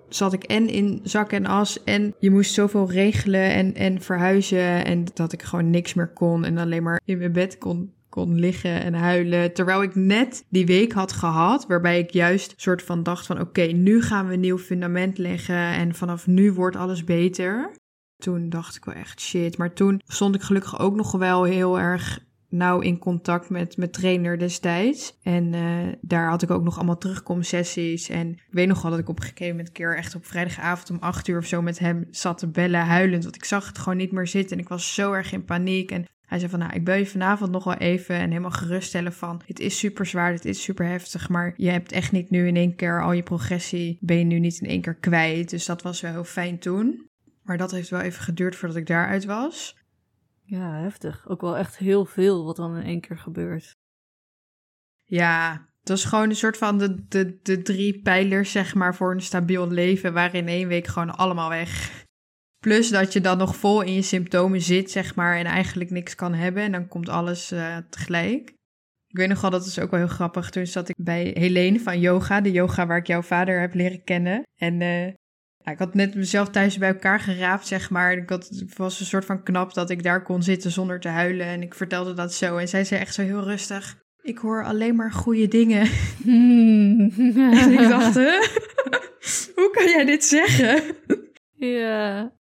zat 0.09 0.33
ik 0.33 0.45
en 0.45 0.69
in 0.69 1.01
zak 1.03 1.33
en 1.33 1.47
as 1.47 1.83
en 1.85 2.15
je 2.19 2.31
moest 2.31 2.55
zoveel 2.55 2.91
regelen 2.91 3.53
en, 3.53 3.75
en 3.75 4.01
verhuizen. 4.01 4.85
En 4.85 5.05
dat 5.15 5.33
ik 5.33 5.43
gewoon 5.43 5.71
niks 5.71 5.95
meer 5.95 6.13
kon 6.13 6.45
en 6.45 6.59
alleen 6.59 6.83
maar 6.83 7.01
in 7.05 7.19
mijn 7.19 7.33
bed 7.33 7.59
kon, 7.59 7.93
kon 8.09 8.39
liggen 8.39 8.83
en 8.83 8.95
huilen. 8.95 9.53
Terwijl 9.53 9.83
ik 9.83 9.95
net 9.95 10.45
die 10.49 10.67
week 10.67 10.93
had 10.93 11.13
gehad, 11.13 11.67
waarbij 11.67 11.99
ik 11.99 12.11
juist 12.11 12.55
soort 12.57 12.83
van 12.83 13.03
dacht 13.03 13.27
van 13.27 13.41
oké, 13.41 13.63
nu 13.63 14.03
gaan 14.03 14.27
we 14.27 14.33
een 14.35 14.41
nieuw 14.41 14.59
fundament 14.59 15.19
leggen 15.19 15.73
en 15.73 15.95
vanaf 15.95 16.27
nu 16.27 16.53
wordt 16.53 16.77
alles 16.77 17.05
beter. 17.05 17.71
Toen 18.17 18.49
dacht 18.49 18.77
ik 18.77 18.85
wel 18.85 18.95
echt 18.95 19.21
shit. 19.21 19.59
Maar 19.59 19.73
toen 19.73 20.01
stond 20.07 20.35
ik 20.35 20.43
gelukkig 20.43 20.79
ook 20.79 20.97
nog 20.97 21.13
wel 21.13 21.45
heel 21.45 21.79
erg 21.79 22.25
nauw 22.49 22.81
in 22.81 22.99
contact 22.99 23.51
met 23.51 23.77
mijn 23.77 23.91
trainer 23.91 24.39
destijds. 24.39 25.19
En 25.23 25.53
uh, 25.53 25.93
daar 26.01 26.29
had 26.29 26.43
ik 26.43 26.51
ook 26.51 26.63
nog 26.63 26.77
allemaal 26.77 26.99
terugkomsessies. 26.99 28.09
En 28.09 28.31
ik 28.31 28.47
weet 28.51 28.69
nog 28.69 28.83
wel 28.83 28.91
dat 28.91 29.01
ik 29.01 29.09
op 29.09 29.17
een 29.17 29.25
gegeven 29.25 29.49
moment 29.49 29.67
een 29.69 29.75
keer 29.75 29.97
echt 29.97 30.15
op 30.15 30.27
vrijdagavond 30.27 30.91
om 30.91 30.97
acht 31.01 31.29
uur 31.29 31.39
of 31.39 31.47
zo 31.47 31.63
met 31.63 31.79
hem 31.79 32.07
zat 32.11 32.39
te 32.39 32.49
bellen, 32.49 32.81
huilend. 32.81 33.23
Want 33.23 33.37
ik 33.37 33.45
zag 33.45 33.67
het 33.67 33.79
gewoon 33.79 33.99
niet 33.99 34.13
meer 34.13 34.27
zitten 34.27 34.57
en 34.57 34.63
ik 34.63 34.69
was 34.69 34.95
zo 34.95 35.13
erg 35.13 35.33
in 35.33 35.45
paniek. 35.45 35.91
En 35.91 36.05
hij 36.27 36.39
zei 36.39 36.51
van, 36.51 36.59
nou, 36.59 36.73
ik 36.73 36.85
bel 36.85 36.97
je 36.97 37.07
vanavond 37.07 37.51
nog 37.51 37.65
wel 37.65 37.75
even 37.75 38.15
en 38.15 38.29
helemaal 38.29 38.51
geruststellen 38.51 39.13
van, 39.13 39.43
het 39.47 39.61
is 39.61 39.79
super 39.79 40.07
zwaar, 40.07 40.33
het 40.33 40.45
is 40.45 40.63
super 40.63 40.87
heftig, 40.87 41.29
maar 41.29 41.55
je 41.57 41.71
hebt 41.71 41.93
echt 41.93 42.13
niet 42.13 42.31
nu 42.31 42.47
in 42.47 42.57
één 42.57 42.77
keer 42.77 43.03
al 43.03 43.13
je 43.13 43.23
progressie, 43.23 43.99
ben 44.01 44.19
je 44.19 44.25
nu 44.25 44.39
niet 44.39 44.61
in 44.61 44.69
één 44.69 44.81
keer 44.81 44.95
kwijt. 44.95 45.51
Dus 45.51 45.67
dat 45.67 45.83
was 45.83 46.01
wel 46.01 46.11
heel 46.11 46.25
fijn 46.25 46.59
toen. 46.59 47.09
Maar 47.47 47.57
dat 47.57 47.71
heeft 47.71 47.89
wel 47.89 48.01
even 48.01 48.23
geduurd 48.23 48.57
voordat 48.57 48.77
ik 48.77 48.87
daaruit 48.87 49.25
was. 49.25 49.77
Ja, 50.43 50.81
heftig. 50.81 51.29
Ook 51.29 51.41
wel 51.41 51.57
echt 51.57 51.77
heel 51.77 52.05
veel 52.05 52.45
wat 52.45 52.57
dan 52.57 52.77
in 52.77 52.85
één 52.85 53.01
keer 53.01 53.19
gebeurt. 53.19 53.77
Ja, 55.05 55.69
dat 55.83 55.97
is 55.97 56.05
gewoon 56.05 56.29
een 56.29 56.37
soort 56.37 56.57
van 56.57 56.79
de, 56.79 57.07
de, 57.09 57.39
de 57.43 57.63
drie 57.63 58.01
pijlers, 58.03 58.51
zeg 58.51 58.75
maar, 58.75 58.95
voor 58.95 59.13
een 59.13 59.21
stabiel 59.21 59.69
leven, 59.69 60.13
waren 60.13 60.41
in 60.41 60.49
één 60.49 60.69
week 60.69 60.87
gewoon 60.87 61.17
allemaal 61.17 61.49
weg. 61.49 62.05
Plus 62.59 62.91
dat 62.91 63.13
je 63.13 63.21
dan 63.21 63.39
nog 63.39 63.57
vol 63.57 63.81
in 63.83 63.93
je 63.93 64.03
symptomen 64.03 64.61
zit, 64.61 64.91
zeg 64.91 65.15
maar, 65.15 65.37
en 65.37 65.45
eigenlijk 65.45 65.91
niks 65.91 66.15
kan 66.15 66.35
hebben. 66.35 66.63
En 66.63 66.73
dan 66.73 66.89
komt 66.89 67.09
alles 67.09 67.53
uh, 67.53 67.77
tegelijk. 67.91 68.55
Ik 69.07 69.17
weet 69.17 69.29
nog 69.29 69.41
wel, 69.41 69.51
dat 69.51 69.67
is 69.67 69.79
ook 69.79 69.91
wel 69.91 70.01
heel 70.01 70.09
grappig. 70.09 70.51
Toen 70.51 70.67
zat 70.67 70.89
ik 70.89 70.95
bij 70.99 71.31
Helene 71.39 71.81
van 71.81 72.01
yoga, 72.01 72.41
de 72.41 72.53
yoga 72.53 72.87
waar 72.87 72.99
ik 72.99 73.07
jouw 73.07 73.23
vader 73.23 73.61
heb 73.61 73.75
leren 73.75 74.05
kennen. 74.05 74.43
En 74.61 74.81
uh, 74.81 75.13
ik 75.73 75.79
had 75.79 75.95
net 75.95 76.15
mezelf 76.15 76.49
thuis 76.49 76.79
bij 76.79 76.89
elkaar 76.89 77.21
geraapt, 77.21 77.67
zeg 77.67 77.91
maar. 77.91 78.13
Ik 78.13 78.29
had, 78.29 78.65
was 78.77 79.01
een 79.01 79.07
soort 79.07 79.25
van 79.25 79.43
knap 79.43 79.75
dat 79.75 79.91
ik 79.91 80.03
daar 80.03 80.23
kon 80.23 80.43
zitten 80.43 80.71
zonder 80.71 81.01
te 81.01 81.09
huilen. 81.09 81.47
En 81.47 81.63
ik 81.63 81.75
vertelde 81.75 82.15
dat 82.15 82.35
zo. 82.35 82.57
En 82.57 82.69
zij 82.69 82.85
zei 82.85 83.01
echt 83.01 83.15
zo 83.15 83.23
heel 83.23 83.43
rustig: 83.43 83.97
Ik 84.23 84.39
hoor 84.39 84.65
alleen 84.65 84.95
maar 84.95 85.13
goede 85.13 85.49
dingen. 85.49 85.89
En 87.61 87.73
ik 87.73 87.89
dacht: 87.89 88.15
Hoe 89.55 89.71
kan 89.73 89.89
jij 89.89 90.05
dit 90.05 90.25
zeggen? 90.25 90.83
Ja. 91.53 92.35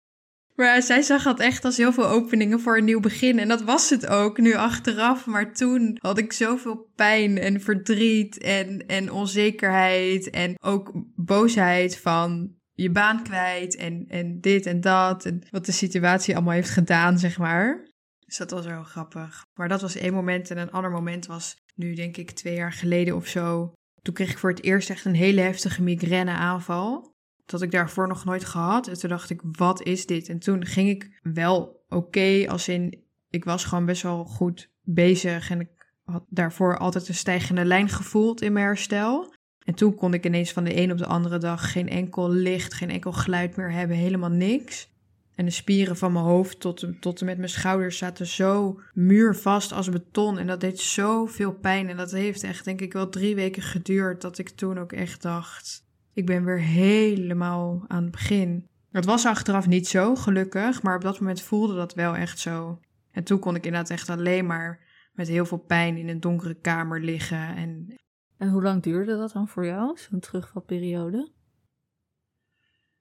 Maar 0.55 0.81
zij 0.81 1.01
zag 1.01 1.23
het 1.23 1.39
echt 1.39 1.65
als 1.65 1.77
heel 1.77 1.93
veel 1.93 2.07
openingen 2.07 2.59
voor 2.59 2.77
een 2.77 2.85
nieuw 2.85 2.99
begin. 2.99 3.39
En 3.39 3.47
dat 3.47 3.61
was 3.61 3.89
het 3.89 4.07
ook, 4.07 4.37
nu 4.37 4.53
achteraf. 4.53 5.25
Maar 5.25 5.53
toen 5.53 5.97
had 6.01 6.17
ik 6.17 6.33
zoveel 6.33 6.91
pijn 6.95 7.37
en 7.37 7.61
verdriet 7.61 8.37
en, 8.37 8.85
en 8.87 9.11
onzekerheid. 9.11 10.29
En 10.29 10.55
ook 10.61 10.91
boosheid 11.15 11.97
van 11.97 12.61
je 12.73 12.91
baan 12.91 13.23
kwijt 13.23 13.75
en, 13.75 14.05
en 14.07 14.41
dit 14.41 14.65
en 14.65 14.81
dat. 14.81 15.25
En 15.25 15.41
wat 15.49 15.65
de 15.65 15.71
situatie 15.71 16.35
allemaal 16.35 16.53
heeft 16.53 16.69
gedaan, 16.69 17.19
zeg 17.19 17.37
maar. 17.37 17.91
Dus 18.25 18.37
dat 18.37 18.51
was 18.51 18.65
wel 18.65 18.83
grappig. 18.83 19.45
Maar 19.53 19.67
dat 19.67 19.81
was 19.81 19.95
één 19.95 20.13
moment. 20.13 20.51
En 20.51 20.57
een 20.57 20.71
ander 20.71 20.91
moment 20.91 21.25
was 21.25 21.55
nu, 21.75 21.93
denk 21.93 22.17
ik, 22.17 22.31
twee 22.31 22.55
jaar 22.55 22.73
geleden 22.73 23.15
of 23.15 23.27
zo. 23.27 23.73
Toen 24.01 24.13
kreeg 24.13 24.31
ik 24.31 24.37
voor 24.37 24.49
het 24.49 24.63
eerst 24.63 24.89
echt 24.89 25.05
een 25.05 25.15
hele 25.15 25.41
heftige 25.41 25.81
migraineaanval. 25.81 27.01
Dat 27.35 27.51
had 27.51 27.61
ik 27.61 27.71
daarvoor 27.71 28.07
nog 28.07 28.25
nooit 28.25 28.45
gehad. 28.45 28.87
En 28.87 28.99
toen 28.99 29.09
dacht 29.09 29.29
ik, 29.29 29.41
wat 29.43 29.81
is 29.81 30.05
dit? 30.05 30.29
En 30.29 30.39
toen 30.39 30.65
ging 30.65 30.89
ik 30.89 31.19
wel 31.21 31.83
oké, 31.87 32.45
als 32.47 32.67
in, 32.67 33.03
ik 33.29 33.43
was 33.43 33.65
gewoon 33.65 33.85
best 33.85 34.01
wel 34.01 34.25
goed 34.25 34.69
bezig. 34.81 35.49
En 35.49 35.59
ik 35.59 35.69
had 36.03 36.25
daarvoor 36.29 36.77
altijd 36.77 37.07
een 37.07 37.15
stijgende 37.15 37.65
lijn 37.65 37.89
gevoeld 37.89 38.41
in 38.41 38.53
mijn 38.53 38.65
herstel. 38.65 39.33
En 39.65 39.73
toen 39.73 39.95
kon 39.95 40.13
ik 40.13 40.25
ineens 40.25 40.51
van 40.51 40.63
de 40.63 40.77
een 40.81 40.91
op 40.91 40.97
de 40.97 41.05
andere 41.05 41.37
dag 41.37 41.71
geen 41.71 41.89
enkel 41.89 42.29
licht, 42.29 42.73
geen 42.73 42.89
enkel 42.89 43.11
geluid 43.11 43.55
meer 43.55 43.71
hebben, 43.71 43.97
helemaal 43.97 44.29
niks. 44.29 44.91
En 45.35 45.45
de 45.45 45.51
spieren 45.51 45.97
van 45.97 46.11
mijn 46.11 46.25
hoofd 46.25 46.59
tot, 46.59 46.87
tot 46.99 47.19
en 47.19 47.25
met 47.25 47.37
mijn 47.37 47.49
schouders 47.49 47.97
zaten 47.97 48.27
zo 48.27 48.79
muurvast 48.93 49.71
als 49.71 49.89
beton. 49.89 50.37
En 50.37 50.47
dat 50.47 50.59
deed 50.61 50.79
zoveel 50.79 51.53
pijn. 51.53 51.89
En 51.89 51.97
dat 51.97 52.11
heeft 52.11 52.43
echt, 52.43 52.65
denk 52.65 52.81
ik, 52.81 52.93
wel 52.93 53.09
drie 53.09 53.35
weken 53.35 53.61
geduurd. 53.61 54.21
Dat 54.21 54.37
ik 54.37 54.49
toen 54.49 54.79
ook 54.79 54.91
echt 54.91 55.21
dacht: 55.21 55.85
ik 56.13 56.25
ben 56.25 56.45
weer 56.45 56.59
helemaal 56.59 57.85
aan 57.87 58.03
het 58.03 58.11
begin. 58.11 58.67
Het 58.91 59.05
was 59.05 59.25
achteraf 59.25 59.67
niet 59.67 59.87
zo, 59.87 60.15
gelukkig. 60.15 60.81
Maar 60.81 60.95
op 60.95 61.01
dat 61.01 61.19
moment 61.19 61.41
voelde 61.41 61.75
dat 61.75 61.93
wel 61.93 62.15
echt 62.15 62.39
zo. 62.39 62.79
En 63.11 63.23
toen 63.23 63.39
kon 63.39 63.55
ik 63.55 63.65
inderdaad 63.65 63.89
echt 63.89 64.09
alleen 64.09 64.45
maar 64.45 64.79
met 65.13 65.27
heel 65.27 65.45
veel 65.45 65.57
pijn 65.57 65.97
in 65.97 66.09
een 66.09 66.19
donkere 66.19 66.53
kamer 66.53 67.01
liggen. 67.01 67.55
En, 67.55 67.95
en 68.37 68.49
hoe 68.49 68.61
lang 68.61 68.83
duurde 68.83 69.17
dat 69.17 69.31
dan 69.31 69.47
voor 69.47 69.65
jou, 69.65 69.97
zo'n 69.97 70.19
terugvalperiode? 70.19 71.31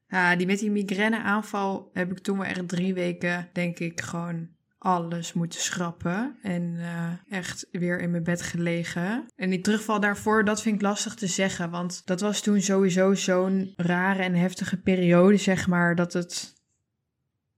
Ja, 0.09 0.37
die 0.37 0.47
met 0.47 0.59
die 0.59 0.71
migraineaanval 0.71 1.91
heb 1.93 2.11
ik 2.11 2.19
toen 2.19 2.39
wel 2.39 2.47
echt 2.47 2.69
drie 2.69 2.95
weken, 2.95 3.49
denk 3.53 3.79
ik, 3.79 4.01
gewoon 4.01 4.49
alles 4.83 5.33
moeten 5.33 5.61
schrappen. 5.61 6.37
En 6.43 6.63
uh, 6.63 7.13
echt 7.29 7.67
weer 7.71 8.01
in 8.01 8.11
mijn 8.11 8.23
bed 8.23 8.43
gelegen. 8.43 9.27
En 9.37 9.51
die 9.51 9.61
terugval 9.61 10.01
daarvoor, 10.01 10.45
dat 10.45 10.63
vind 10.63 10.75
ik 10.75 10.83
lastig 10.83 11.15
te 11.15 11.27
zeggen. 11.27 11.71
Want 11.71 12.03
dat 12.07 12.21
was 12.21 12.41
toen 12.41 12.61
sowieso 12.61 13.15
zo'n 13.15 13.73
rare 13.77 14.23
en 14.23 14.35
heftige 14.35 14.77
periode, 14.81 15.37
zeg 15.37 15.67
maar. 15.67 15.95
Dat 15.95 16.13
het 16.13 16.62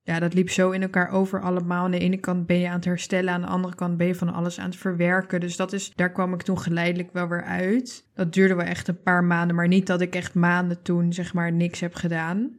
ja, 0.06 0.18
dat 0.18 0.34
liep 0.34 0.50
zo 0.50 0.70
in 0.70 0.82
elkaar 0.82 1.10
over 1.10 1.40
allemaal. 1.40 1.84
Aan 1.84 1.90
de 1.90 1.98
ene 1.98 2.16
kant 2.16 2.46
ben 2.46 2.58
je 2.58 2.68
aan 2.68 2.74
het 2.74 2.84
herstellen, 2.84 3.32
aan 3.32 3.40
de 3.40 3.46
andere 3.46 3.74
kant 3.74 3.96
ben 3.96 4.06
je 4.06 4.14
van 4.14 4.32
alles 4.32 4.58
aan 4.58 4.70
het 4.70 4.76
verwerken. 4.76 5.40
Dus 5.40 5.56
dat 5.56 5.72
is, 5.72 5.92
daar 5.94 6.12
kwam 6.12 6.34
ik 6.34 6.42
toen 6.42 6.58
geleidelijk 6.58 7.12
wel 7.12 7.28
weer 7.28 7.44
uit. 7.44 8.08
Dat 8.14 8.32
duurde 8.32 8.54
wel 8.54 8.66
echt 8.66 8.88
een 8.88 9.02
paar 9.02 9.24
maanden, 9.24 9.56
maar 9.56 9.68
niet 9.68 9.86
dat 9.86 10.00
ik 10.00 10.14
echt 10.14 10.34
maanden 10.34 10.82
toen 10.82 11.12
zeg 11.12 11.34
maar 11.34 11.52
niks 11.52 11.80
heb 11.80 11.94
gedaan. 11.94 12.58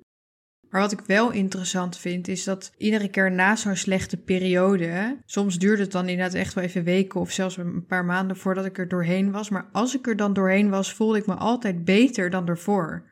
Maar 0.69 0.81
wat 0.81 0.91
ik 0.91 1.01
wel 1.05 1.31
interessant 1.31 1.97
vind, 1.97 2.27
is 2.27 2.43
dat 2.43 2.71
iedere 2.77 3.09
keer 3.09 3.31
na 3.31 3.55
zo'n 3.55 3.75
slechte 3.75 4.17
periode, 4.17 5.17
soms 5.25 5.57
duurde 5.57 5.81
het 5.81 5.91
dan 5.91 6.07
inderdaad 6.07 6.33
echt 6.33 6.53
wel 6.53 6.63
even 6.63 6.83
weken 6.83 7.19
of 7.19 7.31
zelfs 7.31 7.57
een 7.57 7.85
paar 7.85 8.05
maanden 8.05 8.37
voordat 8.37 8.65
ik 8.65 8.77
er 8.77 8.87
doorheen 8.87 9.31
was. 9.31 9.49
Maar 9.49 9.69
als 9.71 9.95
ik 9.95 10.07
er 10.07 10.15
dan 10.15 10.33
doorheen 10.33 10.69
was, 10.69 10.93
voelde 10.93 11.17
ik 11.17 11.25
me 11.25 11.33
altijd 11.33 11.83
beter 11.83 12.29
dan 12.29 12.47
ervoor. 12.47 13.03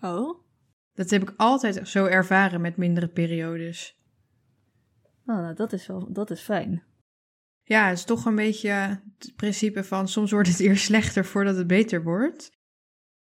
Oh? 0.00 0.45
Dat 0.96 1.10
heb 1.10 1.22
ik 1.22 1.34
altijd 1.36 1.88
zo 1.88 2.04
ervaren 2.04 2.60
met 2.60 2.76
mindere 2.76 3.08
periodes. 3.08 4.00
Oh, 5.26 5.36
nou, 5.36 5.54
dat 5.54 5.72
is 5.72 5.86
wel 5.86 6.12
dat 6.12 6.30
is 6.30 6.40
fijn. 6.40 6.82
Ja, 7.62 7.88
het 7.88 7.98
is 7.98 8.04
toch 8.04 8.24
een 8.24 8.34
beetje 8.34 8.70
het 8.70 9.32
principe 9.36 9.84
van 9.84 10.08
soms 10.08 10.30
wordt 10.30 10.48
het 10.48 10.60
eerst 10.60 10.84
slechter 10.84 11.24
voordat 11.24 11.56
het 11.56 11.66
beter 11.66 12.02
wordt. 12.02 12.50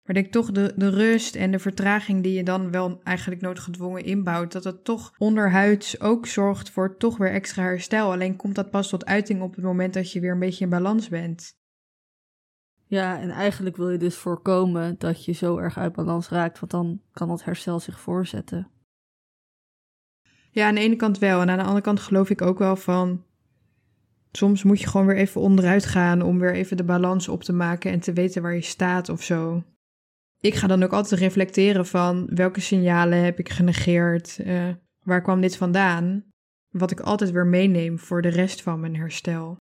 Maar 0.02 0.14
denk 0.14 0.32
toch 0.32 0.52
de, 0.52 0.72
de 0.76 0.88
rust 0.88 1.36
en 1.36 1.50
de 1.50 1.58
vertraging 1.58 2.22
die 2.22 2.32
je 2.32 2.42
dan 2.42 2.70
wel 2.70 3.00
eigenlijk 3.02 3.40
noodgedwongen 3.40 4.04
inbouwt, 4.04 4.52
dat 4.52 4.64
het 4.64 4.84
toch 4.84 5.14
onderhuids 5.18 6.00
ook 6.00 6.26
zorgt 6.26 6.70
voor 6.70 6.96
toch 6.96 7.16
weer 7.16 7.32
extra 7.32 7.62
herstel. 7.62 8.12
Alleen 8.12 8.36
komt 8.36 8.54
dat 8.54 8.70
pas 8.70 8.88
tot 8.88 9.06
uiting 9.06 9.42
op 9.42 9.54
het 9.54 9.64
moment 9.64 9.94
dat 9.94 10.12
je 10.12 10.20
weer 10.20 10.32
een 10.32 10.38
beetje 10.38 10.64
in 10.64 10.70
balans 10.70 11.08
bent. 11.08 11.54
Ja, 12.88 13.20
en 13.20 13.30
eigenlijk 13.30 13.76
wil 13.76 13.90
je 13.90 13.98
dus 13.98 14.16
voorkomen 14.16 14.94
dat 14.98 15.24
je 15.24 15.32
zo 15.32 15.58
erg 15.58 15.78
uit 15.78 15.92
balans 15.92 16.28
raakt, 16.28 16.58
want 16.58 16.72
dan 16.72 17.00
kan 17.12 17.30
het 17.30 17.44
herstel 17.44 17.80
zich 17.80 18.00
voorzetten. 18.00 18.70
Ja, 20.50 20.66
aan 20.66 20.74
de 20.74 20.80
ene 20.80 20.96
kant 20.96 21.18
wel. 21.18 21.40
En 21.40 21.50
aan 21.50 21.58
de 21.58 21.64
andere 21.64 21.80
kant 21.80 22.00
geloof 22.00 22.30
ik 22.30 22.42
ook 22.42 22.58
wel 22.58 22.76
van. 22.76 23.24
Soms 24.32 24.62
moet 24.62 24.80
je 24.80 24.86
gewoon 24.86 25.06
weer 25.06 25.16
even 25.16 25.40
onderuit 25.40 25.86
gaan 25.86 26.22
om 26.22 26.38
weer 26.38 26.54
even 26.54 26.76
de 26.76 26.84
balans 26.84 27.28
op 27.28 27.42
te 27.42 27.52
maken 27.52 27.92
en 27.92 28.00
te 28.00 28.12
weten 28.12 28.42
waar 28.42 28.54
je 28.54 28.60
staat 28.60 29.08
of 29.08 29.22
zo. 29.22 29.62
Ik 30.40 30.54
ga 30.54 30.66
dan 30.66 30.82
ook 30.82 30.92
altijd 30.92 31.20
reflecteren 31.20 31.86
van 31.86 32.26
welke 32.34 32.60
signalen 32.60 33.24
heb 33.24 33.38
ik 33.38 33.48
genegeerd, 33.48 34.38
uh, 34.46 34.68
waar 35.02 35.22
kwam 35.22 35.40
dit 35.40 35.56
vandaan, 35.56 36.24
wat 36.68 36.90
ik 36.90 37.00
altijd 37.00 37.30
weer 37.30 37.46
meeneem 37.46 37.98
voor 37.98 38.22
de 38.22 38.28
rest 38.28 38.62
van 38.62 38.80
mijn 38.80 38.96
herstel. 38.96 39.56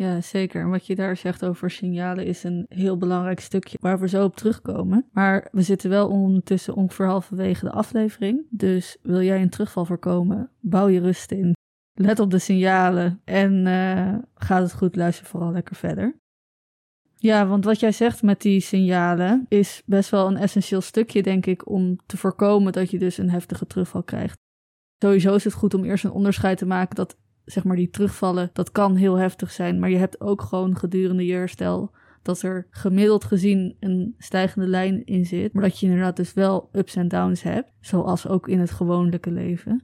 Ja, 0.00 0.20
zeker. 0.20 0.60
En 0.60 0.70
wat 0.70 0.86
je 0.86 0.94
daar 0.94 1.16
zegt 1.16 1.44
over 1.44 1.70
signalen 1.70 2.26
is 2.26 2.44
een 2.44 2.66
heel 2.68 2.96
belangrijk 2.96 3.40
stukje 3.40 3.78
waar 3.80 4.00
we 4.00 4.08
zo 4.08 4.24
op 4.24 4.36
terugkomen. 4.36 5.06
Maar 5.12 5.48
we 5.52 5.62
zitten 5.62 5.90
wel 5.90 6.08
ondertussen 6.08 6.74
ongeveer 6.74 7.06
halverwege 7.06 7.64
de 7.64 7.70
aflevering. 7.70 8.46
Dus 8.50 8.96
wil 9.02 9.22
jij 9.22 9.42
een 9.42 9.50
terugval 9.50 9.84
voorkomen, 9.84 10.50
bouw 10.60 10.88
je 10.88 11.00
rust 11.00 11.32
in. 11.32 11.56
Let 11.92 12.18
op 12.18 12.30
de 12.30 12.38
signalen 12.38 13.20
en 13.24 13.66
uh, 13.66 14.14
gaat 14.34 14.62
het 14.62 14.72
goed, 14.72 14.96
luister 14.96 15.26
vooral 15.26 15.52
lekker 15.52 15.76
verder. 15.76 16.18
Ja, 17.16 17.46
want 17.46 17.64
wat 17.64 17.80
jij 17.80 17.92
zegt 17.92 18.22
met 18.22 18.40
die 18.40 18.60
signalen 18.60 19.46
is 19.48 19.82
best 19.86 20.10
wel 20.10 20.26
een 20.26 20.36
essentieel 20.36 20.80
stukje, 20.80 21.22
denk 21.22 21.46
ik, 21.46 21.68
om 21.68 21.98
te 22.06 22.16
voorkomen 22.16 22.72
dat 22.72 22.90
je 22.90 22.98
dus 22.98 23.18
een 23.18 23.30
heftige 23.30 23.66
terugval 23.66 24.02
krijgt. 24.02 24.38
Sowieso 24.98 25.34
is 25.34 25.44
het 25.44 25.52
goed 25.52 25.74
om 25.74 25.84
eerst 25.84 26.04
een 26.04 26.10
onderscheid 26.10 26.58
te 26.58 26.66
maken 26.66 26.94
dat 26.94 27.16
zeg 27.50 27.64
maar 27.64 27.76
die 27.76 27.90
terugvallen, 27.90 28.50
dat 28.52 28.72
kan 28.72 28.96
heel 28.96 29.14
heftig 29.14 29.50
zijn. 29.50 29.78
Maar 29.78 29.90
je 29.90 29.96
hebt 29.96 30.20
ook 30.20 30.42
gewoon 30.42 30.76
gedurende 30.76 31.26
je 31.26 31.32
herstel 31.32 31.94
dat 32.22 32.42
er 32.42 32.66
gemiddeld 32.70 33.24
gezien 33.24 33.76
een 33.80 34.14
stijgende 34.18 34.66
lijn 34.66 35.04
in 35.04 35.26
zit. 35.26 35.52
Maar 35.52 35.62
dat 35.62 35.78
je 35.78 35.86
inderdaad 35.86 36.16
dus 36.16 36.32
wel 36.32 36.68
ups 36.72 36.96
en 36.96 37.08
downs 37.08 37.42
hebt, 37.42 37.72
zoals 37.80 38.26
ook 38.28 38.48
in 38.48 38.58
het 38.60 38.70
gewone 38.70 39.20
leven. 39.22 39.82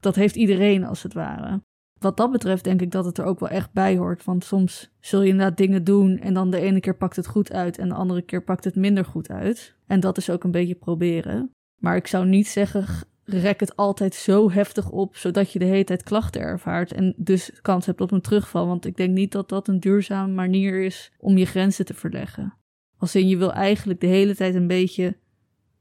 Dat 0.00 0.14
heeft 0.14 0.36
iedereen 0.36 0.84
als 0.84 1.02
het 1.02 1.14
ware. 1.14 1.62
Wat 1.98 2.16
dat 2.16 2.30
betreft 2.30 2.64
denk 2.64 2.80
ik 2.80 2.90
dat 2.90 3.04
het 3.04 3.18
er 3.18 3.24
ook 3.24 3.40
wel 3.40 3.48
echt 3.48 3.72
bij 3.72 3.96
hoort. 3.96 4.24
Want 4.24 4.44
soms 4.44 4.90
zul 5.00 5.22
je 5.22 5.28
inderdaad 5.28 5.56
dingen 5.56 5.84
doen 5.84 6.18
en 6.18 6.34
dan 6.34 6.50
de 6.50 6.60
ene 6.60 6.80
keer 6.80 6.96
pakt 6.96 7.16
het 7.16 7.26
goed 7.26 7.52
uit 7.52 7.78
en 7.78 7.88
de 7.88 7.94
andere 7.94 8.22
keer 8.22 8.44
pakt 8.44 8.64
het 8.64 8.76
minder 8.76 9.04
goed 9.04 9.30
uit. 9.30 9.76
En 9.86 10.00
dat 10.00 10.16
is 10.16 10.30
ook 10.30 10.44
een 10.44 10.50
beetje 10.50 10.74
proberen. 10.74 11.50
Maar 11.80 11.96
ik 11.96 12.06
zou 12.06 12.26
niet 12.26 12.48
zeggen, 12.48 12.86
rek 13.34 13.60
het 13.60 13.76
altijd 13.76 14.14
zo 14.14 14.50
heftig 14.50 14.90
op, 14.90 15.16
zodat 15.16 15.52
je 15.52 15.58
de 15.58 15.64
hele 15.64 15.84
tijd 15.84 16.02
klachten 16.02 16.40
ervaart 16.40 16.92
en 16.92 17.14
dus 17.16 17.50
kans 17.62 17.86
hebt 17.86 18.00
op 18.00 18.12
een 18.12 18.20
terugval. 18.20 18.66
Want 18.66 18.86
ik 18.86 18.96
denk 18.96 19.14
niet 19.14 19.32
dat 19.32 19.48
dat 19.48 19.68
een 19.68 19.80
duurzame 19.80 20.32
manier 20.32 20.84
is 20.84 21.12
om 21.18 21.38
je 21.38 21.46
grenzen 21.46 21.84
te 21.84 21.94
verleggen. 21.94 22.54
Als 22.96 23.14
in 23.14 23.28
je 23.28 23.36
wil 23.36 23.52
eigenlijk 23.52 24.00
de 24.00 24.06
hele 24.06 24.34
tijd 24.34 24.54
een 24.54 24.66
beetje 24.66 25.16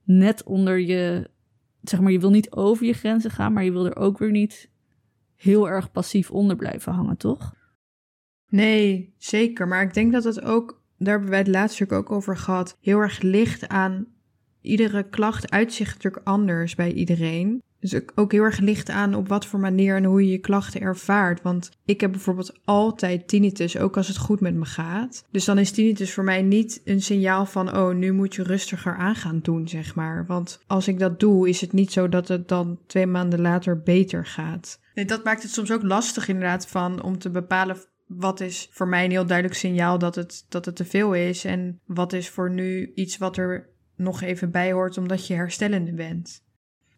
net 0.03 0.43
onder 0.43 0.79
je, 0.79 1.29
zeg 1.81 1.99
maar, 1.99 2.11
je 2.11 2.19
wil 2.19 2.29
niet 2.29 2.51
over 2.51 2.85
je 2.85 2.93
grenzen 2.93 3.31
gaan, 3.31 3.53
maar 3.53 3.63
je 3.63 3.71
wil 3.71 3.85
er 3.85 3.95
ook 3.95 4.17
weer 4.17 4.31
niet 4.31 4.69
heel 5.35 5.69
erg 5.69 5.91
passief 5.91 6.31
onder 6.31 6.55
blijven 6.55 6.93
hangen, 6.93 7.17
toch? 7.17 7.55
Nee, 8.49 9.13
zeker. 9.17 9.67
Maar 9.67 9.81
ik 9.81 9.93
denk 9.93 10.11
dat 10.11 10.23
het 10.23 10.41
ook, 10.41 10.81
daar 10.97 11.13
hebben 11.13 11.29
wij 11.29 11.39
het 11.39 11.47
laatst 11.47 11.91
ook 11.91 12.11
over 12.11 12.37
gehad, 12.37 12.77
heel 12.81 12.99
erg 12.99 13.21
ligt 13.21 13.67
aan 13.67 14.07
iedere 14.61 15.03
klacht 15.03 15.51
uitzicht 15.51 15.93
natuurlijk 15.93 16.27
anders 16.27 16.75
bij 16.75 16.91
iedereen. 16.91 17.61
Dus 17.79 17.99
ook 18.15 18.31
heel 18.31 18.43
erg 18.43 18.59
licht 18.59 18.89
aan 18.89 19.15
op 19.15 19.27
wat 19.27 19.45
voor 19.45 19.59
manier 19.59 19.95
en 19.95 20.03
hoe 20.03 20.25
je 20.25 20.31
je 20.31 20.37
klachten 20.37 20.81
ervaart. 20.81 21.41
Want 21.41 21.69
ik 21.85 22.01
heb 22.01 22.11
bijvoorbeeld 22.11 22.59
altijd 22.65 23.27
tinnitus, 23.27 23.77
ook 23.77 23.97
als 23.97 24.07
het 24.07 24.17
goed 24.17 24.39
met 24.39 24.55
me 24.55 24.65
gaat. 24.65 25.25
Dus 25.31 25.45
dan 25.45 25.57
is 25.57 25.71
tinnitus 25.71 26.13
voor 26.13 26.23
mij 26.23 26.41
niet 26.41 26.81
een 26.85 27.01
signaal 27.01 27.45
van, 27.45 27.77
oh, 27.77 27.95
nu 27.95 28.11
moet 28.11 28.35
je 28.35 28.43
rustiger 28.43 28.95
aan 28.95 29.15
gaan 29.15 29.39
doen, 29.41 29.67
zeg 29.67 29.95
maar. 29.95 30.25
Want 30.25 30.63
als 30.67 30.87
ik 30.87 30.99
dat 30.99 31.19
doe, 31.19 31.49
is 31.49 31.61
het 31.61 31.73
niet 31.73 31.91
zo 31.91 32.09
dat 32.09 32.27
het 32.27 32.47
dan 32.47 32.79
twee 32.87 33.07
maanden 33.07 33.41
later 33.41 33.81
beter 33.81 34.25
gaat. 34.25 34.79
Nee, 34.93 35.05
dat 35.05 35.23
maakt 35.23 35.43
het 35.43 35.51
soms 35.51 35.71
ook 35.71 35.83
lastig 35.83 36.27
inderdaad 36.27 36.67
van 36.67 37.03
om 37.03 37.17
te 37.17 37.29
bepalen 37.29 37.77
wat 38.07 38.39
is 38.39 38.69
voor 38.71 38.87
mij 38.87 39.03
een 39.03 39.11
heel 39.11 39.25
duidelijk 39.25 39.57
signaal 39.57 39.99
dat 39.99 40.15
het, 40.15 40.45
dat 40.49 40.65
het 40.65 40.75
te 40.75 40.85
veel 40.85 41.13
is. 41.13 41.45
En 41.45 41.79
wat 41.85 42.13
is 42.13 42.29
voor 42.29 42.51
nu 42.51 42.91
iets 42.95 43.17
wat 43.17 43.37
er 43.37 43.69
nog 43.99 44.21
even 44.21 44.51
bij 44.51 44.71
hoort 44.71 44.97
omdat 44.97 45.27
je 45.27 45.33
herstellende 45.33 45.93
bent. 45.93 46.43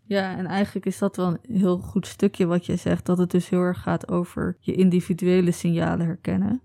Ja, 0.04 0.38
en 0.38 0.46
eigenlijk 0.46 0.86
is 0.86 0.98
dat 0.98 1.16
wel 1.16 1.28
een 1.28 1.58
heel 1.58 1.78
goed 1.78 2.08
stukje 2.08 2.46
wat 2.46 2.66
je 2.66 2.76
zegt, 2.76 3.06
dat 3.06 3.18
het 3.18 3.32
dus 3.32 3.50
heel 3.50 3.60
erg 3.60 3.82
gaat 3.82 4.12
over 4.12 4.58
je 4.60 4.74
individuele 4.74 5.52
signalen 5.52 6.06
herkennen. 6.06 6.62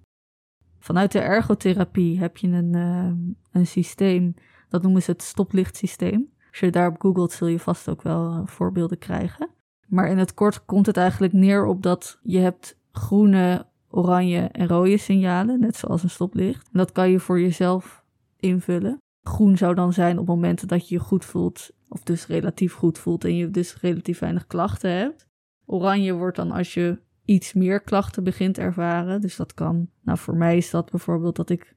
Vanuit 0.79 1.13
de 1.13 1.19
ergotherapie 1.19 2.19
heb 2.19 2.37
je 2.37 2.49
een, 2.49 2.77
uh, 2.77 3.13
een 3.53 3.67
systeem, 3.67 4.35
dat 4.69 4.83
noemen 4.83 5.03
ze 5.03 5.11
het 5.11 5.23
stoplichtsysteem. 5.23 6.33
Als 6.51 6.61
je 6.61 6.71
daarop 6.71 7.01
googelt, 7.01 7.33
zul 7.33 7.47
je 7.47 7.59
vast 7.59 7.89
ook 7.89 8.03
wel 8.03 8.33
uh, 8.33 8.47
voorbeelden 8.47 8.99
krijgen. 8.99 9.49
Maar 9.89 10.09
in 10.09 10.19
het 10.19 10.35
kort 10.35 10.65
komt 10.65 10.87
het 10.87 10.97
eigenlijk 10.97 11.33
neer 11.33 11.67
op 11.67 11.83
dat 11.83 12.19
je 12.23 12.39
hebt 12.39 12.79
groene, 12.93 13.67
oranje 13.89 14.41
en 14.41 14.69
rode 14.69 14.97
signalen, 14.97 15.61
net 15.61 15.77
zoals 15.77 16.03
een 16.03 16.11
stoplicht. 16.11 16.67
En 16.73 16.79
dat 16.79 16.93
kan 16.93 17.11
je 17.11 17.21
voor 17.21 17.41
jezelf 17.41 18.05
invullen. 18.37 18.99
Groen 19.27 19.57
zou 19.57 19.75
dan 19.75 19.93
zijn 19.93 20.19
op 20.19 20.27
momenten 20.27 20.69
dat 20.69 20.89
je 20.89 20.95
je 20.95 21.01
goed 21.01 21.25
voelt, 21.25 21.71
of 21.89 22.03
dus 22.03 22.27
relatief 22.27 22.73
goed 22.73 22.99
voelt 22.99 23.25
en 23.25 23.37
je 23.37 23.51
dus 23.51 23.81
relatief 23.81 24.19
weinig 24.19 24.47
klachten 24.47 24.91
hebt. 24.91 25.27
Oranje 25.65 26.13
wordt 26.13 26.37
dan 26.37 26.51
als 26.51 26.75
je 26.75 26.99
iets 27.25 27.53
meer 27.53 27.81
klachten 27.81 28.25
begint 28.25 28.59
ervaren. 28.59 29.21
Dus 29.21 29.37
dat 29.37 29.55
kan, 29.55 29.89
nou 30.03 30.19
voor 30.19 30.37
mij 30.37 30.57
is 30.57 30.71
dat 30.71 30.91
bijvoorbeeld 30.91 31.37
dat 31.37 31.51
ik 31.51 31.77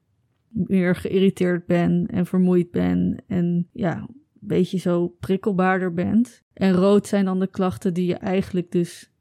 meer 0.49 0.95
geïrriteerd 0.95 1.65
ben 1.65 2.05
en 2.07 2.25
vermoeid 2.25 2.71
ben 2.71 3.23
en 3.27 3.67
ja, 3.71 3.97
een 3.97 4.47
beetje 4.47 4.77
zo 4.77 5.07
prikkelbaarder 5.07 5.93
bent. 5.93 6.43
En 6.53 6.73
rood 6.73 7.07
zijn 7.07 7.25
dan 7.25 7.39
de 7.39 7.47
klachten 7.47 7.93
die 7.93 8.05
je 8.05 8.15
eigenlijk 8.15 8.71
dus, 8.71 9.11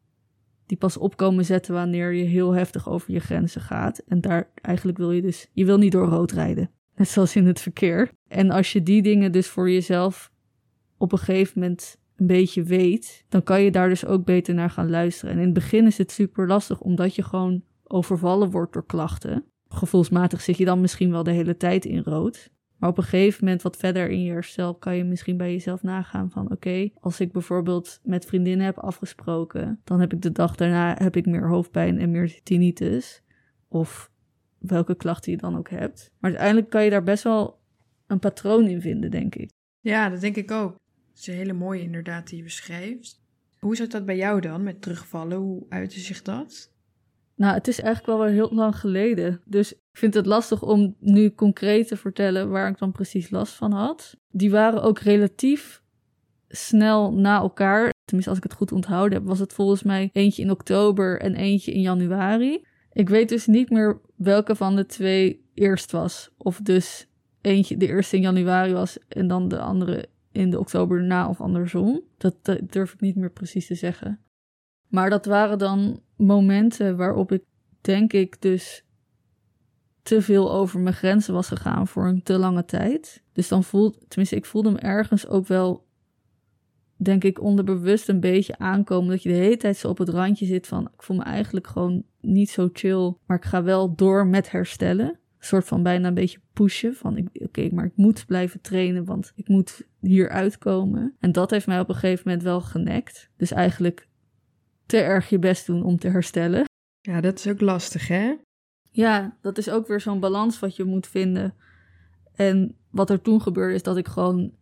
die 0.66 0.76
pas 0.76 0.96
opkomen 0.96 1.44
zetten 1.44 1.74
wanneer 1.74 2.12
je 2.12 2.24
heel 2.24 2.52
heftig 2.52 2.88
over 2.88 3.12
je 3.12 3.20
grenzen 3.20 3.60
gaat. 3.60 3.98
En 3.98 4.20
daar 4.20 4.50
eigenlijk 4.54 4.98
wil 4.98 5.12
je 5.12 5.22
dus, 5.22 5.50
je 5.52 5.64
wil 5.64 5.78
niet 5.78 5.92
door 5.92 6.06
rood 6.08 6.32
rijden. 6.32 6.70
Net 6.98 7.08
zoals 7.08 7.36
in 7.36 7.46
het 7.46 7.60
verkeer. 7.60 8.10
En 8.28 8.50
als 8.50 8.72
je 8.72 8.82
die 8.82 9.02
dingen 9.02 9.32
dus 9.32 9.46
voor 9.46 9.70
jezelf 9.70 10.30
op 10.96 11.12
een 11.12 11.18
gegeven 11.18 11.60
moment 11.60 11.96
een 12.16 12.26
beetje 12.26 12.62
weet, 12.62 13.24
dan 13.28 13.42
kan 13.42 13.62
je 13.62 13.70
daar 13.70 13.88
dus 13.88 14.06
ook 14.06 14.24
beter 14.24 14.54
naar 14.54 14.70
gaan 14.70 14.90
luisteren. 14.90 15.34
En 15.34 15.40
in 15.40 15.44
het 15.44 15.54
begin 15.54 15.86
is 15.86 15.98
het 15.98 16.10
super 16.10 16.46
lastig, 16.46 16.80
omdat 16.80 17.14
je 17.14 17.22
gewoon 17.22 17.62
overvallen 17.84 18.50
wordt 18.50 18.72
door 18.72 18.86
klachten. 18.86 19.44
Gevoelsmatig 19.68 20.40
zit 20.40 20.56
je 20.56 20.64
dan 20.64 20.80
misschien 20.80 21.10
wel 21.10 21.22
de 21.22 21.30
hele 21.30 21.56
tijd 21.56 21.84
in 21.84 22.02
rood. 22.02 22.50
Maar 22.76 22.90
op 22.90 22.98
een 22.98 23.04
gegeven 23.04 23.44
moment, 23.44 23.62
wat 23.62 23.76
verder 23.76 24.08
in 24.08 24.22
je 24.22 24.30
herstel, 24.30 24.74
kan 24.74 24.96
je 24.96 25.04
misschien 25.04 25.36
bij 25.36 25.52
jezelf 25.52 25.82
nagaan 25.82 26.30
van 26.30 26.50
oké, 26.50 26.88
als 27.00 27.20
ik 27.20 27.32
bijvoorbeeld 27.32 28.00
met 28.02 28.24
vriendinnen 28.24 28.66
heb 28.66 28.78
afgesproken, 28.78 29.80
dan 29.84 30.00
heb 30.00 30.12
ik 30.12 30.22
de 30.22 30.32
dag 30.32 30.54
daarna 30.54 30.96
heb 30.98 31.16
ik 31.16 31.26
meer 31.26 31.48
hoofdpijn 31.48 31.98
en 31.98 32.10
meer 32.10 32.42
tinnitus. 32.42 33.22
Of 33.68 34.10
welke 34.58 34.96
klachten 34.96 35.32
je 35.32 35.38
dan 35.38 35.56
ook 35.56 35.70
hebt. 35.70 36.10
Maar 36.18 36.30
uiteindelijk 36.30 36.70
kan 36.70 36.84
je 36.84 36.90
daar 36.90 37.02
best 37.02 37.22
wel 37.22 37.58
een 38.06 38.18
patroon 38.18 38.66
in 38.66 38.80
vinden, 38.80 39.10
denk 39.10 39.34
ik. 39.34 39.50
Ja, 39.80 40.08
dat 40.08 40.20
denk 40.20 40.36
ik 40.36 40.50
ook. 40.50 40.76
Het 41.10 41.18
is 41.18 41.26
een 41.26 41.34
hele 41.34 41.52
mooie 41.52 41.82
inderdaad 41.82 42.28
die 42.28 42.36
je 42.36 42.42
beschrijft. 42.42 43.20
Hoe 43.58 43.76
zat 43.76 43.90
dat 43.90 44.04
bij 44.04 44.16
jou 44.16 44.40
dan 44.40 44.62
met 44.62 44.82
terugvallen? 44.82 45.38
Hoe 45.38 45.66
uitte 45.68 46.00
zich 46.00 46.22
dat? 46.22 46.72
Nou, 47.34 47.54
het 47.54 47.68
is 47.68 47.80
eigenlijk 47.80 48.18
wel 48.18 48.26
weer 48.26 48.34
heel 48.34 48.54
lang 48.54 48.76
geleden. 48.76 49.40
Dus 49.44 49.72
ik 49.72 49.78
vind 49.92 50.14
het 50.14 50.26
lastig 50.26 50.62
om 50.62 50.96
nu 50.98 51.34
concreet 51.34 51.88
te 51.88 51.96
vertellen 51.96 52.50
waar 52.50 52.68
ik 52.68 52.78
dan 52.78 52.92
precies 52.92 53.30
last 53.30 53.52
van 53.52 53.72
had. 53.72 54.16
Die 54.30 54.50
waren 54.50 54.82
ook 54.82 54.98
relatief 54.98 55.82
snel 56.48 57.12
na 57.12 57.38
elkaar. 57.38 57.92
Tenminste, 58.04 58.30
als 58.30 58.38
ik 58.38 58.50
het 58.50 58.58
goed 58.58 58.72
onthouden 58.72 59.18
heb, 59.18 59.26
was 59.26 59.38
het 59.38 59.52
volgens 59.52 59.82
mij 59.82 60.10
eentje 60.12 60.42
in 60.42 60.50
oktober 60.50 61.20
en 61.20 61.34
eentje 61.34 61.72
in 61.72 61.80
januari. 61.80 62.64
Ik 62.92 63.08
weet 63.08 63.28
dus 63.28 63.46
niet 63.46 63.70
meer 63.70 64.00
welke 64.16 64.54
van 64.54 64.76
de 64.76 64.86
twee 64.86 65.44
eerst 65.54 65.92
was. 65.92 66.30
Of 66.36 66.60
dus 66.62 67.08
eentje 67.40 67.76
de 67.76 67.86
eerste 67.86 68.16
in 68.16 68.22
januari 68.22 68.72
was 68.72 68.98
en 69.08 69.28
dan 69.28 69.48
de 69.48 69.58
andere 69.58 70.08
in 70.32 70.50
de 70.50 70.58
oktober 70.58 71.02
na 71.02 71.28
of 71.28 71.40
andersom. 71.40 72.02
Dat, 72.16 72.34
durf 72.62 72.92
ik 72.92 73.00
niet 73.00 73.16
meer 73.16 73.30
precies 73.30 73.66
te 73.66 73.74
zeggen. 73.74 74.20
Maar 74.88 75.10
dat 75.10 75.24
waren 75.24 75.58
dan 75.58 76.00
momenten 76.16 76.96
waarop 76.96 77.32
ik, 77.32 77.42
denk 77.80 78.12
ik, 78.12 78.42
dus 78.42 78.84
te 80.02 80.22
veel 80.22 80.52
over 80.52 80.80
mijn 80.80 80.94
grenzen 80.94 81.34
was 81.34 81.48
gegaan 81.48 81.88
voor 81.88 82.06
een 82.06 82.22
te 82.22 82.38
lange 82.38 82.64
tijd. 82.64 83.22
Dus 83.32 83.48
dan 83.48 83.64
voelde, 83.64 83.98
tenminste, 84.08 84.36
ik 84.36 84.44
voelde 84.44 84.70
me 84.70 84.78
ergens 84.78 85.26
ook 85.26 85.46
wel, 85.46 85.86
denk 86.98 87.24
ik, 87.24 87.40
onderbewust 87.40 88.08
een 88.08 88.20
beetje 88.20 88.58
aankomen. 88.58 89.10
Dat 89.10 89.22
je 89.22 89.28
de 89.28 89.34
hele 89.34 89.56
tijd 89.56 89.76
zo 89.76 89.88
op 89.88 89.98
het 89.98 90.08
randje 90.08 90.46
zit 90.46 90.66
van, 90.66 90.90
ik 90.94 91.02
voel 91.02 91.16
me 91.16 91.22
eigenlijk 91.22 91.66
gewoon 91.66 92.02
niet 92.20 92.50
zo 92.50 92.68
chill, 92.72 93.14
maar 93.26 93.36
ik 93.36 93.44
ga 93.44 93.62
wel 93.62 93.94
door 93.94 94.26
met 94.26 94.50
herstellen. 94.50 95.06
Een 95.06 95.44
soort 95.44 95.64
van 95.64 95.82
bijna 95.82 96.08
een 96.08 96.14
beetje 96.14 96.40
pushen 96.52 96.94
van, 96.94 97.28
oké, 97.32 97.68
maar 97.72 97.84
ik 97.84 97.96
moet 97.96 98.26
blijven 98.26 98.60
trainen, 98.60 99.04
want 99.04 99.32
ik 99.34 99.48
moet 99.48 99.86
hier 100.00 100.28
uitkomen. 100.28 101.14
En 101.18 101.32
dat 101.32 101.50
heeft 101.50 101.66
mij 101.66 101.80
op 101.80 101.88
een 101.88 101.94
gegeven 101.94 102.22
moment 102.24 102.42
wel 102.42 102.60
genekt. 102.60 103.30
Dus 103.36 103.50
eigenlijk 103.50 104.08
te 104.86 104.96
erg 104.96 105.28
je 105.28 105.38
best 105.38 105.66
doen 105.66 105.82
om 105.82 105.98
te 105.98 106.08
herstellen. 106.08 106.64
Ja, 107.00 107.20
dat 107.20 107.38
is 107.38 107.48
ook 107.48 107.60
lastig, 107.60 108.08
hè? 108.08 108.34
Ja, 108.90 109.36
dat 109.40 109.58
is 109.58 109.70
ook 109.70 109.86
weer 109.86 110.00
zo'n 110.00 110.20
balans 110.20 110.58
wat 110.58 110.76
je 110.76 110.84
moet 110.84 111.06
vinden. 111.06 111.54
En 112.34 112.76
wat 112.90 113.10
er 113.10 113.22
toen 113.22 113.42
gebeurde 113.42 113.74
is 113.74 113.82
dat 113.82 113.96
ik 113.96 114.08
gewoon, 114.08 114.52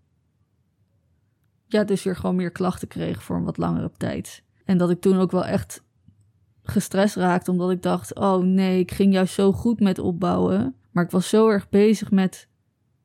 ja, 1.67 1.85
dus 1.85 2.03
weer 2.03 2.17
gewoon 2.17 2.37
meer 2.37 2.51
klachten 2.51 2.89
kreeg 2.89 3.23
voor 3.23 3.37
een 3.37 3.45
wat 3.45 3.57
langere 3.57 3.91
tijd. 3.97 4.43
En 4.65 4.79
dat 4.79 4.91
ik 4.91 5.01
toen 5.01 5.19
ook 5.19 5.31
wel 5.31 5.45
echt 5.45 5.85
gestrest 6.63 7.17
raakte, 7.17 7.51
omdat 7.51 7.71
ik 7.71 7.83
dacht, 7.83 8.15
oh 8.15 8.43
nee, 8.43 8.79
ik 8.79 8.91
ging 8.91 9.13
juist 9.13 9.35
zo 9.35 9.53
goed 9.53 9.81
met 9.81 9.99
opbouwen. 9.99 10.75
Maar 10.91 11.05
ik 11.05 11.11
was 11.11 11.29
zo 11.29 11.49
erg 11.49 11.69
bezig 11.69 12.11
met, 12.11 12.49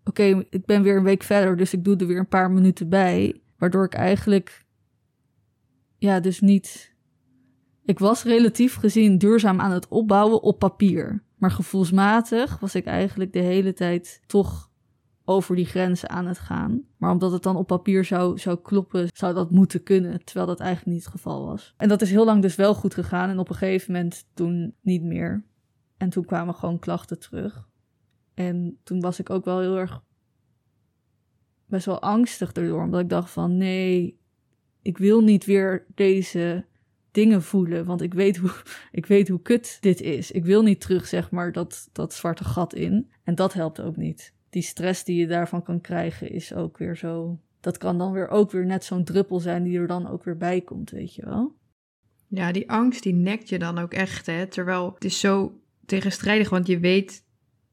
oké, 0.03 0.45
ik 0.49 0.65
ben 0.65 0.83
weer 0.83 0.97
een 0.97 1.03
week 1.03 1.23
verder, 1.23 1.57
dus 1.57 1.73
ik 1.73 1.83
doe 1.83 1.95
er 1.95 2.07
weer 2.07 2.19
een 2.19 2.27
paar 2.27 2.51
minuten 2.51 2.89
bij. 2.89 3.41
Waardoor 3.57 3.85
ik 3.85 3.93
eigenlijk, 3.93 4.65
ja, 5.97 6.19
dus 6.19 6.39
niet 6.39 6.91
ik 7.85 7.99
was 7.99 8.23
relatief 8.23 8.75
gezien 8.75 9.17
duurzaam 9.17 9.59
aan 9.59 9.71
het 9.71 9.87
opbouwen 9.87 10.41
op 10.41 10.59
papier. 10.59 11.23
Maar 11.37 11.51
gevoelsmatig 11.51 12.59
was 12.59 12.75
ik 12.75 12.85
eigenlijk 12.85 13.33
de 13.33 13.39
hele 13.39 13.73
tijd 13.73 14.21
toch 14.25 14.69
over 15.25 15.55
die 15.55 15.65
grenzen 15.65 16.09
aan 16.09 16.25
het 16.25 16.39
gaan. 16.39 16.83
Maar 16.97 17.11
omdat 17.11 17.31
het 17.31 17.43
dan 17.43 17.55
op 17.55 17.67
papier 17.67 18.05
zou, 18.05 18.39
zou 18.39 18.59
kloppen, 18.61 19.07
zou 19.13 19.33
dat 19.33 19.51
moeten 19.51 19.83
kunnen. 19.83 20.23
Terwijl 20.23 20.47
dat 20.47 20.59
eigenlijk 20.59 20.95
niet 20.95 21.03
het 21.05 21.13
geval 21.13 21.45
was. 21.45 21.73
En 21.77 21.89
dat 21.89 22.01
is 22.01 22.09
heel 22.09 22.25
lang 22.25 22.41
dus 22.41 22.55
wel 22.55 22.73
goed 22.73 22.93
gegaan. 22.93 23.29
En 23.29 23.39
op 23.39 23.49
een 23.49 23.55
gegeven 23.55 23.93
moment 23.93 24.25
toen 24.33 24.75
niet 24.81 25.03
meer. 25.03 25.43
En 25.97 26.09
toen 26.09 26.25
kwamen 26.25 26.55
gewoon 26.55 26.79
klachten 26.79 27.19
terug. 27.19 27.69
En 28.33 28.79
toen 28.83 28.99
was 28.99 29.19
ik 29.19 29.29
ook 29.29 29.45
wel 29.45 29.59
heel 29.59 29.77
erg 29.77 30.01
best 31.65 31.85
wel 31.85 32.01
angstig 32.01 32.51
erdoor. 32.51 32.83
Omdat 32.83 32.99
ik 32.99 33.09
dacht 33.09 33.31
van 33.31 33.57
nee, 33.57 34.19
ik 34.81 34.97
wil 34.97 35.21
niet 35.21 35.45
weer 35.45 35.85
deze 35.95 36.65
dingen 37.11 37.41
voelen. 37.41 37.85
Want 37.85 38.01
ik 38.01 38.13
weet, 38.13 38.37
hoe, 38.37 38.51
ik 38.91 39.05
weet 39.05 39.27
hoe 39.27 39.41
kut 39.41 39.77
dit 39.79 40.01
is. 40.01 40.31
Ik 40.31 40.45
wil 40.45 40.63
niet 40.63 40.81
terug, 40.81 41.07
zeg 41.07 41.31
maar, 41.31 41.51
dat, 41.51 41.89
dat 41.91 42.13
zwarte 42.13 42.43
gat 42.43 42.73
in. 42.73 43.11
En 43.23 43.35
dat 43.35 43.53
helpt 43.53 43.81
ook 43.81 43.95
niet. 43.95 44.33
Die 44.51 44.61
stress 44.61 45.03
die 45.03 45.19
je 45.19 45.27
daarvan 45.27 45.63
kan 45.63 45.81
krijgen 45.81 46.31
is 46.31 46.53
ook 46.53 46.77
weer 46.77 46.97
zo. 46.97 47.39
Dat 47.59 47.77
kan 47.77 47.97
dan 47.97 48.11
weer 48.11 48.27
ook 48.27 48.51
weer 48.51 48.65
net 48.65 48.83
zo'n 48.83 49.03
druppel 49.03 49.39
zijn 49.39 49.63
die 49.63 49.79
er 49.79 49.87
dan 49.87 50.09
ook 50.09 50.23
weer 50.23 50.37
bij 50.37 50.61
komt, 50.61 50.89
weet 50.89 51.15
je 51.15 51.25
wel. 51.25 51.55
Ja, 52.27 52.51
die 52.51 52.69
angst 52.69 53.03
die 53.03 53.13
nekt 53.13 53.49
je 53.49 53.59
dan 53.59 53.77
ook 53.77 53.93
echt, 53.93 54.25
hè. 54.25 54.47
Terwijl 54.47 54.91
het 54.93 55.05
is 55.05 55.19
zo 55.19 55.59
tegenstrijdig, 55.85 56.49
want 56.49 56.67
je 56.67 56.79
weet 56.79 57.25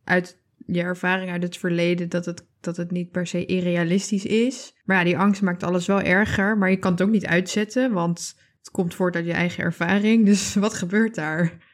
uit 0.05 0.39
je 0.67 0.83
ervaring 0.83 1.31
uit 1.31 1.43
het 1.43 1.57
verleden 1.57 2.09
dat 2.09 2.25
het, 2.25 2.47
dat 2.61 2.77
het 2.77 2.91
niet 2.91 3.11
per 3.11 3.27
se 3.27 3.47
irrealistisch 3.47 4.27
is. 4.27 4.75
Maar 4.85 4.97
ja, 4.97 5.05
die 5.05 5.19
angst 5.19 5.43
maakt 5.43 5.63
alles 5.63 5.87
wel 5.87 6.01
erger, 6.01 6.59
maar 6.59 6.71
je 6.71 6.77
kan 6.77 6.93
het 6.93 7.03
ook 7.03 7.11
niet 7.11 7.27
uitzetten, 7.27 7.93
want 7.93 8.37
het 8.59 8.71
komt 8.71 8.95
voort 8.95 9.17
uit 9.17 9.27
je 9.27 9.33
eigen 9.33 9.65
ervaring. 9.65 10.27
Dus 10.27 10.55
wat 10.65 10.75
gebeurt 10.75 11.15
daar? 11.15 11.67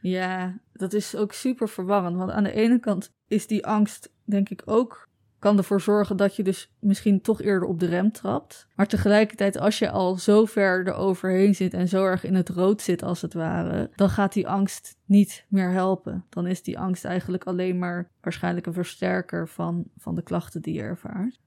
Ja, 0.00 0.60
dat 0.72 0.92
is 0.92 1.16
ook 1.16 1.32
super 1.32 1.68
verwarrend. 1.68 2.16
Want 2.16 2.30
aan 2.30 2.44
de 2.44 2.52
ene 2.52 2.80
kant 2.80 3.14
is 3.28 3.46
die 3.46 3.66
angst, 3.66 4.13
denk 4.24 4.48
ik, 4.48 4.62
ook 4.64 5.08
kan 5.38 5.58
ervoor 5.58 5.80
zorgen 5.80 6.16
dat 6.16 6.36
je 6.36 6.42
dus 6.42 6.70
misschien 6.78 7.20
toch 7.20 7.42
eerder 7.42 7.68
op 7.68 7.80
de 7.80 7.86
rem 7.86 8.12
trapt. 8.12 8.66
Maar 8.74 8.86
tegelijkertijd, 8.86 9.58
als 9.58 9.78
je 9.78 9.90
al 9.90 10.16
zo 10.16 10.44
ver 10.44 10.88
eroverheen 10.88 11.54
zit 11.54 11.74
en 11.74 11.88
zo 11.88 12.04
erg 12.04 12.24
in 12.24 12.34
het 12.34 12.48
rood 12.48 12.82
zit 12.82 13.02
als 13.02 13.22
het 13.22 13.34
ware, 13.34 13.90
dan 13.96 14.08
gaat 14.08 14.32
die 14.32 14.48
angst 14.48 14.96
niet 15.04 15.44
meer 15.48 15.70
helpen. 15.70 16.24
Dan 16.28 16.46
is 16.46 16.62
die 16.62 16.78
angst 16.78 17.04
eigenlijk 17.04 17.44
alleen 17.44 17.78
maar 17.78 18.10
waarschijnlijk 18.20 18.66
een 18.66 18.72
versterker 18.72 19.48
van, 19.48 19.84
van 19.96 20.14
de 20.14 20.22
klachten 20.22 20.62
die 20.62 20.74
je 20.74 20.82
ervaart. 20.82 21.40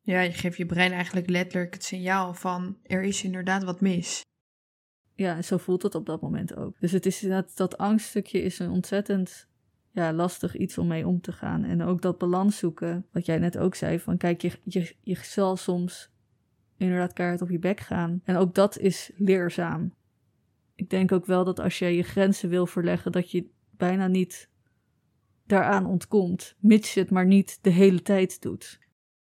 Ja, 0.00 0.20
je 0.20 0.32
geeft 0.32 0.56
je 0.56 0.66
brein 0.66 0.92
eigenlijk 0.92 1.28
letterlijk 1.28 1.74
het 1.74 1.84
signaal 1.84 2.34
van 2.34 2.76
er 2.82 3.02
is 3.02 3.24
inderdaad 3.24 3.64
wat 3.64 3.80
mis 3.80 4.22
ja, 5.14 5.42
zo 5.42 5.56
voelt 5.56 5.82
het 5.82 5.94
op 5.94 6.06
dat 6.06 6.20
moment 6.20 6.56
ook. 6.56 6.80
Dus 6.80 6.92
het 6.92 7.06
is 7.06 7.20
dat, 7.20 7.52
dat 7.54 7.78
angststukje 7.78 8.42
is 8.42 8.58
een 8.58 8.70
ontzettend 8.70 9.48
ja, 9.94 10.12
lastig 10.12 10.56
iets 10.56 10.78
om 10.78 10.86
mee 10.86 11.06
om 11.06 11.20
te 11.20 11.32
gaan. 11.32 11.64
En 11.64 11.82
ook 11.82 12.02
dat 12.02 12.18
balans 12.18 12.58
zoeken, 12.58 13.06
wat 13.12 13.26
jij 13.26 13.38
net 13.38 13.58
ook 13.58 13.74
zei, 13.74 14.00
van 14.00 14.16
kijk, 14.16 14.40
je, 14.40 14.52
je, 14.62 14.94
je 15.00 15.16
zal 15.22 15.56
soms 15.56 16.10
inderdaad 16.76 17.12
kaart 17.12 17.42
op 17.42 17.50
je 17.50 17.58
bek 17.58 17.80
gaan. 17.80 18.20
En 18.24 18.36
ook 18.36 18.54
dat 18.54 18.78
is 18.78 19.10
leerzaam. 19.16 19.94
Ik 20.74 20.90
denk 20.90 21.12
ook 21.12 21.26
wel 21.26 21.44
dat 21.44 21.60
als 21.60 21.78
je 21.78 21.86
je 21.86 22.02
grenzen 22.02 22.48
wil 22.48 22.66
verleggen, 22.66 23.12
dat 23.12 23.30
je 23.30 23.46
bijna 23.70 24.06
niet 24.06 24.48
daaraan 25.46 25.86
ontkomt, 25.86 26.56
mits 26.58 26.94
je 26.94 27.00
het 27.00 27.10
maar 27.10 27.26
niet 27.26 27.58
de 27.62 27.70
hele 27.70 28.02
tijd 28.02 28.42
doet. 28.42 28.78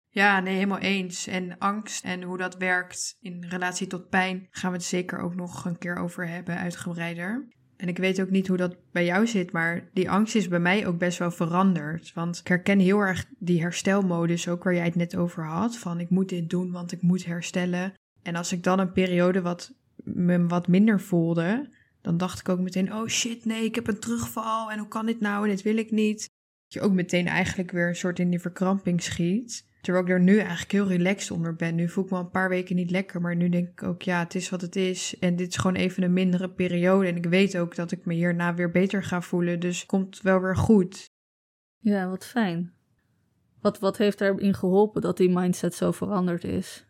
Ja, 0.09 0.41
nee, 0.41 0.55
helemaal 0.55 0.79
eens. 0.79 1.27
En 1.27 1.59
angst 1.59 2.05
en 2.05 2.23
hoe 2.23 2.39
dat 2.39 2.57
werkt 2.57 3.19
in 3.21 3.45
relatie 3.49 3.87
tot 3.87 4.09
pijn 4.09 4.47
gaan 4.51 4.71
we 4.71 4.77
het 4.77 4.87
zeker 4.87 5.19
ook 5.19 5.35
nog 5.35 5.65
een 5.65 5.79
keer 5.79 5.97
over 5.97 6.29
hebben, 6.29 6.59
uitgebreider. 6.59 7.49
En 7.77 7.89
ik 7.89 7.99
weet 7.99 8.21
ook 8.21 8.31
niet 8.31 8.47
hoe 8.47 8.57
dat 8.57 8.77
bij 8.93 9.05
jou 9.05 9.27
zit, 9.27 9.53
maar 9.53 9.89
die 9.93 10.11
angst 10.11 10.35
is 10.35 10.49
bij 10.49 10.61
mij 10.61 10.87
ook 10.87 10.99
best 10.99 11.19
wel 11.19 11.31
veranderd. 11.31 12.13
Want 12.15 12.39
ik 12.39 12.49
herken 12.49 12.79
heel 12.79 12.99
erg 12.99 13.27
die 13.39 13.61
herstelmodus, 13.61 14.49
ook 14.49 14.65
waar 14.65 14.75
jij 14.75 14.85
het 14.85 14.95
net 14.95 15.17
over 15.17 15.45
had. 15.45 15.77
Van 15.77 16.01
ik 16.01 16.11
moet 16.11 16.29
dit 16.29 16.51
doen, 16.51 16.71
want 16.73 16.93
ik 16.93 17.03
moet 17.03 17.27
herstellen. 17.27 17.93
En 18.23 18.35
als 18.35 18.53
ik 18.53 18.63
dan 18.63 18.79
een 18.79 18.93
periode 18.93 19.43
wat 19.43 19.75
me 20.05 20.47
wat 20.47 20.69
minder 20.69 21.01
voelde, 21.01 21.71
dan 22.01 22.17
dacht 22.17 22.41
ik 22.41 22.49
ook 22.49 22.61
meteen: 22.61 22.95
oh 22.95 23.07
shit, 23.07 23.45
nee, 23.45 23.65
ik 23.65 23.75
heb 23.75 23.89
een 23.89 24.01
terugval. 24.01 24.71
En 24.71 24.79
hoe 24.79 24.89
kan 24.89 25.07
dit 25.07 25.21
nou? 25.21 25.45
En 25.45 25.51
dit 25.51 25.63
wil 25.63 25.77
ik 25.77 25.91
niet. 25.91 26.19
Dat 26.19 26.73
je 26.73 26.81
ook 26.81 26.93
meteen 26.93 27.27
eigenlijk 27.27 27.71
weer 27.71 27.89
een 27.89 27.97
soort 27.97 28.19
in 28.19 28.31
die 28.31 28.41
verkramping 28.41 29.03
schiet. 29.03 29.67
Terwijl 29.87 30.07
ik 30.07 30.13
er 30.13 30.21
nu 30.21 30.39
eigenlijk 30.39 30.73
heel 30.73 30.87
relaxed 30.87 31.31
onder 31.31 31.55
ben. 31.55 31.75
Nu 31.75 31.89
voel 31.89 32.05
ik 32.05 32.11
me 32.11 32.17
al 32.17 32.23
een 32.23 32.31
paar 32.31 32.49
weken 32.49 32.77
niet 32.77 32.91
lekker, 32.91 33.21
maar 33.21 33.37
nu 33.37 33.49
denk 33.49 33.69
ik 33.69 33.83
ook, 33.83 34.03
ja, 34.03 34.19
het 34.19 34.35
is 34.35 34.49
wat 34.49 34.61
het 34.61 34.77
is. 34.77 35.19
En 35.19 35.37
dit 35.37 35.49
is 35.49 35.57
gewoon 35.57 35.77
even 35.77 36.03
een 36.03 36.13
mindere 36.13 36.51
periode. 36.51 37.07
En 37.07 37.17
ik 37.17 37.27
weet 37.27 37.59
ook 37.59 37.75
dat 37.75 37.93
ik 37.93 38.05
me 38.05 38.15
hierna 38.15 38.55
weer 38.55 38.71
beter 38.71 39.05
ga 39.05 39.21
voelen. 39.21 39.61
Dus 39.61 39.79
het 39.79 39.87
komt 39.87 40.21
wel 40.23 40.41
weer 40.41 40.57
goed. 40.57 41.11
Ja, 41.79 42.09
wat 42.09 42.27
fijn. 42.27 42.73
Wat, 43.61 43.79
wat 43.79 43.97
heeft 43.97 44.21
erin 44.21 44.55
geholpen 44.55 45.03
dat 45.03 45.17
die 45.17 45.31
mindset 45.31 45.75
zo 45.75 45.93
veranderd 45.93 46.45
is? 46.45 46.87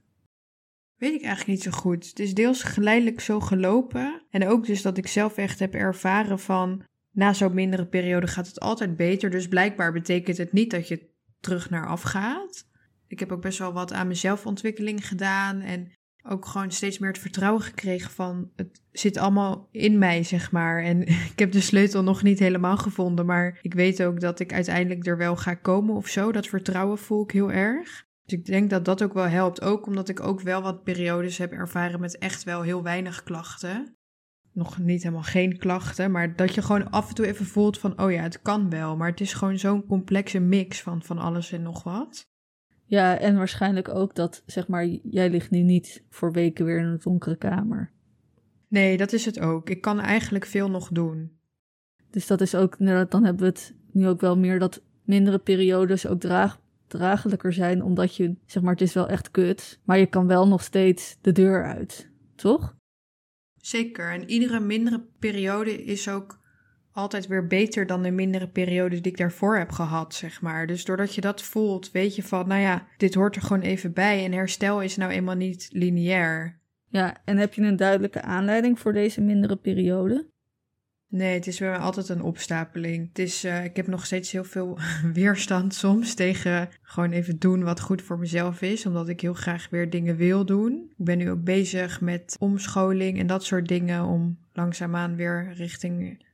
Weet 0.95 1.15
ik 1.15 1.23
eigenlijk 1.23 1.49
niet 1.49 1.63
zo 1.63 1.79
goed. 1.79 2.07
Het 2.07 2.19
is 2.19 2.35
deels 2.35 2.63
geleidelijk 2.63 3.21
zo 3.21 3.41
gelopen. 3.41 4.23
En 4.31 4.47
ook 4.49 4.67
dus 4.67 4.83
dat 4.83 4.97
ik 4.97 5.07
zelf 5.07 5.37
echt 5.37 5.59
heb 5.59 5.75
ervaren 5.75 6.39
van... 6.39 6.85
na 7.11 7.33
zo'n 7.33 7.55
mindere 7.55 7.87
periode 7.87 8.27
gaat 8.27 8.47
het 8.47 8.61
altijd 8.61 8.97
beter. 8.97 9.31
Dus 9.31 9.49
blijkbaar 9.49 9.93
betekent 9.93 10.37
het 10.37 10.53
niet 10.53 10.71
dat 10.71 10.89
je 10.89 11.11
terug 11.41 11.71
naar 11.71 11.87
af 11.87 12.03
gaat. 12.03 12.75
Ik 13.09 13.21
heb 13.21 13.33
ook 13.33 13.43
best 13.43 13.59
wel 13.59 13.73
wat 13.73 13.93
aan 13.93 14.07
mijn 14.07 14.19
zelfontwikkeling 14.19 15.09
gedaan. 15.09 15.61
En 15.61 15.93
ook 16.29 16.47
gewoon 16.47 16.71
steeds 16.71 16.99
meer 16.99 17.11
het 17.11 17.19
vertrouwen 17.19 17.63
gekregen 17.63 18.11
van 18.11 18.51
het 18.57 18.83
zit 18.93 19.17
allemaal 19.17 19.69
in 19.71 19.99
mij, 19.99 20.23
zeg 20.23 20.53
maar. 20.53 20.83
En 20.83 21.03
ik 21.33 21.39
heb 21.39 21.53
de 21.53 21.61
sleutel 21.61 22.03
nog 22.03 22.23
niet 22.23 22.39
helemaal 22.39 22.77
gevonden, 22.77 23.27
maar 23.27 23.59
ik 23.63 23.75
weet 23.75 24.03
ook 24.03 24.21
dat 24.21 24.41
ik 24.41 24.53
uiteindelijk 24.53 25.07
er 25.07 25.17
wel 25.17 25.37
ga 25.37 25.55
komen 25.55 25.95
of 25.95 26.07
zo. 26.09 26.33
Dat 26.33 26.47
vertrouwen 26.47 26.99
voel 26.99 27.23
ik 27.23 27.31
heel 27.31 27.53
erg. 27.53 28.05
Dus 28.25 28.39
ik 28.39 28.45
denk 28.45 28.71
dat 28.71 28.85
dat 28.85 29.03
ook 29.03 29.13
wel 29.13 29.29
helpt. 29.29 29.63
Ook 29.63 29.87
omdat 29.87 30.09
ik 30.09 30.21
ook 30.21 30.41
wel 30.41 30.63
wat 30.63 30.83
periodes 30.83 31.39
heb 31.39 31.53
ervaren 31.53 32.01
met 32.01 32.19
echt 32.19 32.45
wel 32.45 32.63
heel 32.63 32.83
weinig 32.83 33.23
klachten. 33.23 33.97
Nog 34.53 34.79
niet 34.79 35.03
helemaal 35.03 35.23
geen 35.23 35.59
klachten, 35.59 36.11
maar 36.11 36.37
dat 36.37 36.55
je 36.55 36.63
gewoon 36.63 36.91
af 36.91 37.09
en 37.09 37.15
toe 37.15 37.27
even 37.27 37.47
voelt 37.47 37.79
van, 37.79 38.01
oh 38.01 38.13
ja, 38.13 38.23
het 38.23 38.43
kan 38.43 38.71
wel. 38.71 38.97
Maar 38.97 39.11
het 39.11 39.21
is 39.21 39.33
gewoon 39.33 39.59
zo'n 39.59 39.87
complexe 39.87 40.39
mix 40.39 40.83
van, 40.83 41.03
van 41.03 41.19
alles 41.19 41.53
en 41.53 41.63
nog 41.63 41.83
wat. 41.83 42.29
Ja, 42.87 43.19
en 43.19 43.37
waarschijnlijk 43.37 43.89
ook 43.89 44.15
dat, 44.15 44.43
zeg 44.47 44.69
maar, 44.69 44.87
jij 44.87 45.31
ligt 45.31 45.51
nu 45.51 45.63
niet 45.63 46.05
voor 46.11 46.33
weken 46.33 46.65
weer 46.65 46.79
in 46.79 46.85
een 46.85 47.01
donkere 47.03 47.37
kamer. 47.37 47.91
Nee, 48.69 48.97
dat 48.97 49.13
is 49.13 49.25
het 49.25 49.41
ook. 49.41 49.71
Ik 49.71 49.81
kan 49.81 50.01
eigenlijk 50.01 50.45
veel 50.45 50.71
nog 50.71 50.89
doen. 50.93 51.39
Dus 52.11 52.27
dat 52.27 52.41
is 52.41 52.55
ook, 52.55 52.77
dan 52.79 53.25
hebben 53.25 53.37
we 53.37 53.45
het 53.45 53.75
nu 53.93 54.09
ook 54.09 54.21
wel 54.21 54.37
meer 54.37 54.59
dat 54.59 54.83
mindere 55.05 55.39
periodes 55.39 56.07
ook 56.07 56.21
draag, 56.21 56.61
draaglijker 56.87 57.53
zijn, 57.53 57.83
omdat 57.83 58.17
je, 58.17 58.37
zeg 58.47 58.63
maar, 58.63 58.73
het 58.73 58.81
is 58.81 58.95
wel 58.95 59.09
echt 59.09 59.31
kut, 59.31 59.81
maar 59.85 59.99
je 59.99 60.07
kan 60.07 60.27
wel 60.27 60.49
nog 60.49 60.63
steeds 60.63 61.19
de 61.21 61.33
deur 61.33 61.65
uit, 61.65 62.11
toch? 62.35 62.77
Zeker, 63.57 64.13
en 64.13 64.31
iedere 64.31 64.61
mindere 64.61 65.05
periode 65.19 65.85
is 65.85 66.09
ook 66.09 66.41
altijd 66.97 67.27
weer 67.27 67.47
beter 67.47 67.87
dan 67.87 68.03
de 68.03 68.11
mindere 68.11 68.49
periode 68.49 69.01
die 69.01 69.13
ik 69.13 69.19
daarvoor 69.19 69.57
heb 69.57 69.71
gehad, 69.71 70.15
zeg 70.15 70.41
maar. 70.41 70.67
Dus 70.67 70.85
doordat 70.85 71.15
je 71.15 71.21
dat 71.21 71.43
voelt, 71.43 71.91
weet 71.91 72.17
je 72.17 72.23
van, 72.23 72.49
nou 72.49 72.61
ja, 72.61 72.87
dit 72.97 73.15
hoort 73.15 73.37
er 73.37 73.43
gewoon 73.43 73.63
even 73.63 73.93
bij 73.93 74.25
en 74.25 74.33
herstel 74.33 74.83
is 74.83 74.97
nou 74.97 75.13
eenmaal 75.13 75.35
niet 75.35 75.69
lineair. 75.73 76.59
Ja, 76.89 77.17
en 77.25 77.37
heb 77.37 77.55
je 77.55 77.63
een 77.63 77.77
duidelijke 77.77 78.23
aanleiding 78.23 78.79
voor 78.79 78.93
deze 78.93 79.21
mindere 79.21 79.57
periode? 79.57 80.27
Nee, 81.09 81.35
het 81.35 81.47
is 81.47 81.59
bij 81.59 81.69
mij 81.69 81.79
altijd 81.79 82.09
een 82.09 82.23
opstapeling. 82.23 83.09
Het 83.09 83.19
is, 83.19 83.45
uh, 83.45 83.65
ik 83.65 83.77
heb 83.77 83.87
nog 83.87 84.07
steeds 84.07 84.33
heel 84.33 84.45
veel 84.45 84.79
weerstand 85.13 85.75
soms 85.75 86.15
tegen 86.15 86.69
gewoon 86.83 87.11
even 87.11 87.39
doen 87.39 87.65
wat 87.65 87.81
goed 87.81 88.03
voor 88.03 88.19
mezelf 88.19 88.63
is, 88.63 88.87
omdat 88.87 89.09
ik 89.09 89.21
heel 89.21 89.35
graag 89.35 89.69
weer 89.71 89.91
dingen 89.91 90.17
wil 90.17 90.45
doen. 90.45 90.91
Ik 90.99 91.05
ben 91.05 91.19
nu 91.19 91.31
ook 91.31 91.45
bezig 91.45 92.01
met 92.01 92.37
omscholing 92.39 93.19
en 93.19 93.27
dat 93.27 93.45
soort 93.45 93.69
dingen 93.69 94.05
om 94.05 94.39
langzaamaan 94.53 95.17
weer 95.17 95.53
richting 95.55 96.25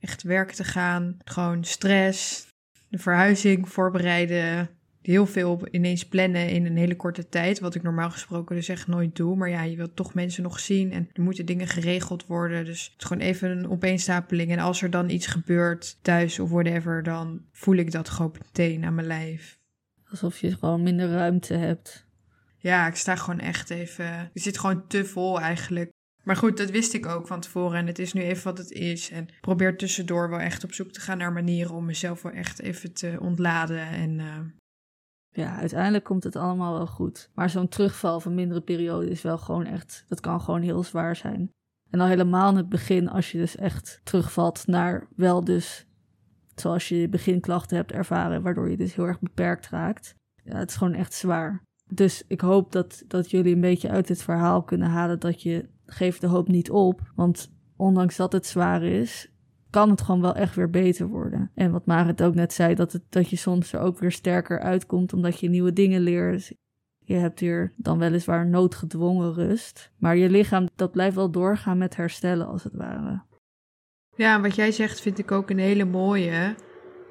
echt 0.00 0.22
werk 0.22 0.50
te 0.50 0.64
gaan. 0.64 1.16
Gewoon 1.24 1.64
stress, 1.64 2.46
de 2.88 2.98
verhuizing 2.98 3.68
voorbereiden, 3.68 4.70
heel 5.02 5.26
veel 5.26 5.68
ineens 5.70 6.06
plannen 6.06 6.48
in 6.48 6.66
een 6.66 6.76
hele 6.76 6.96
korte 6.96 7.28
tijd. 7.28 7.60
Wat 7.60 7.74
ik 7.74 7.82
normaal 7.82 8.10
gesproken 8.10 8.56
dus 8.56 8.68
echt 8.68 8.86
nooit 8.86 9.16
doe. 9.16 9.36
Maar 9.36 9.50
ja, 9.50 9.62
je 9.62 9.76
wilt 9.76 9.96
toch 9.96 10.14
mensen 10.14 10.42
nog 10.42 10.60
zien 10.60 10.92
en 10.92 11.08
er 11.12 11.22
moeten 11.22 11.46
dingen 11.46 11.66
geregeld 11.66 12.26
worden. 12.26 12.64
Dus 12.64 12.84
het 12.84 12.94
is 12.98 13.06
gewoon 13.06 13.22
even 13.22 13.50
een 13.50 13.70
opeenstapeling. 13.70 14.50
En 14.50 14.58
als 14.58 14.82
er 14.82 14.90
dan 14.90 15.10
iets 15.10 15.26
gebeurt 15.26 15.98
thuis 16.02 16.38
of 16.38 16.50
whatever, 16.50 17.02
dan 17.02 17.40
voel 17.52 17.76
ik 17.76 17.90
dat 17.90 18.08
gewoon 18.08 18.34
meteen 18.42 18.84
aan 18.84 18.94
mijn 18.94 19.06
lijf. 19.06 19.58
Alsof 20.10 20.38
je 20.38 20.56
gewoon 20.56 20.82
minder 20.82 21.10
ruimte 21.10 21.54
hebt. 21.54 22.06
Ja, 22.58 22.86
ik 22.86 22.94
sta 22.94 23.16
gewoon 23.16 23.40
echt 23.40 23.70
even. 23.70 24.30
Je 24.32 24.40
zit 24.40 24.58
gewoon 24.58 24.86
te 24.86 25.04
vol 25.04 25.40
eigenlijk. 25.40 25.90
Maar 26.28 26.36
goed, 26.36 26.56
dat 26.56 26.70
wist 26.70 26.94
ik 26.94 27.06
ook 27.06 27.26
van 27.26 27.40
tevoren 27.40 27.78
en 27.78 27.86
het 27.86 27.98
is 27.98 28.12
nu 28.12 28.22
even 28.22 28.44
wat 28.44 28.58
het 28.58 28.70
is. 28.70 29.10
En 29.10 29.28
probeer 29.40 29.76
tussendoor 29.76 30.30
wel 30.30 30.38
echt 30.38 30.64
op 30.64 30.72
zoek 30.72 30.90
te 30.90 31.00
gaan 31.00 31.18
naar 31.18 31.32
manieren 31.32 31.74
om 31.74 31.84
mezelf 31.84 32.22
wel 32.22 32.32
echt 32.32 32.60
even 32.60 32.92
te 32.92 33.16
ontladen. 33.20 33.86
En 33.86 34.18
uh, 34.18 34.38
ja, 35.28 35.56
uiteindelijk 35.56 36.04
komt 36.04 36.24
het 36.24 36.36
allemaal 36.36 36.72
wel 36.72 36.86
goed. 36.86 37.30
Maar 37.34 37.50
zo'n 37.50 37.68
terugval 37.68 38.20
van 38.20 38.34
mindere 38.34 38.60
periode 38.60 39.10
is 39.10 39.22
wel 39.22 39.38
gewoon 39.38 39.64
echt, 39.64 40.04
dat 40.08 40.20
kan 40.20 40.40
gewoon 40.40 40.62
heel 40.62 40.82
zwaar 40.82 41.16
zijn. 41.16 41.50
En 41.90 42.00
al 42.00 42.06
helemaal 42.06 42.50
in 42.50 42.56
het 42.56 42.68
begin, 42.68 43.08
als 43.08 43.32
je 43.32 43.38
dus 43.38 43.56
echt 43.56 44.00
terugvalt 44.04 44.66
naar 44.66 45.08
wel 45.16 45.44
dus 45.44 45.86
zoals 46.54 46.88
je 46.88 47.08
beginklachten 47.08 47.76
hebt 47.76 47.92
ervaren, 47.92 48.42
waardoor 48.42 48.70
je 48.70 48.76
dus 48.76 48.94
heel 48.94 49.06
erg 49.06 49.20
beperkt 49.20 49.68
raakt. 49.68 50.14
Ja, 50.44 50.56
het 50.56 50.70
is 50.70 50.76
gewoon 50.76 50.94
echt 50.94 51.12
zwaar. 51.14 51.62
Dus 51.88 52.24
ik 52.26 52.40
hoop 52.40 52.72
dat, 52.72 53.04
dat 53.06 53.30
jullie 53.30 53.54
een 53.54 53.60
beetje 53.60 53.88
uit 53.88 54.06
dit 54.06 54.22
verhaal 54.22 54.62
kunnen 54.62 54.88
halen 54.88 55.18
dat 55.18 55.42
je 55.42 55.68
geeft 55.86 56.20
de 56.20 56.26
hoop 56.26 56.48
niet 56.48 56.70
op. 56.70 57.00
Want 57.14 57.52
ondanks 57.76 58.16
dat 58.16 58.32
het 58.32 58.46
zwaar 58.46 58.82
is, 58.82 59.30
kan 59.70 59.90
het 59.90 60.00
gewoon 60.00 60.20
wel 60.20 60.34
echt 60.34 60.54
weer 60.54 60.70
beter 60.70 61.06
worden. 61.06 61.50
En 61.54 61.70
wat 61.70 61.86
Marit 61.86 62.22
ook 62.22 62.34
net 62.34 62.52
zei, 62.52 62.74
dat, 62.74 62.92
het, 62.92 63.02
dat 63.08 63.28
je 63.28 63.36
soms 63.36 63.72
er 63.72 63.80
ook 63.80 63.98
weer 63.98 64.12
sterker 64.12 64.60
uitkomt 64.60 65.12
omdat 65.12 65.40
je 65.40 65.48
nieuwe 65.48 65.72
dingen 65.72 66.00
leert. 66.00 66.52
Je 67.04 67.14
hebt 67.14 67.40
weer 67.40 67.72
dan 67.76 67.98
weliswaar 67.98 68.46
noodgedwongen 68.46 69.34
rust. 69.34 69.92
Maar 69.96 70.16
je 70.16 70.30
lichaam, 70.30 70.68
dat 70.76 70.92
blijft 70.92 71.16
wel 71.16 71.30
doorgaan 71.30 71.78
met 71.78 71.96
herstellen 71.96 72.46
als 72.46 72.64
het 72.64 72.74
ware. 72.74 73.22
Ja, 74.16 74.40
wat 74.40 74.54
jij 74.54 74.72
zegt 74.72 75.00
vind 75.00 75.18
ik 75.18 75.30
ook 75.30 75.50
een 75.50 75.58
hele 75.58 75.84
mooie. 75.84 76.54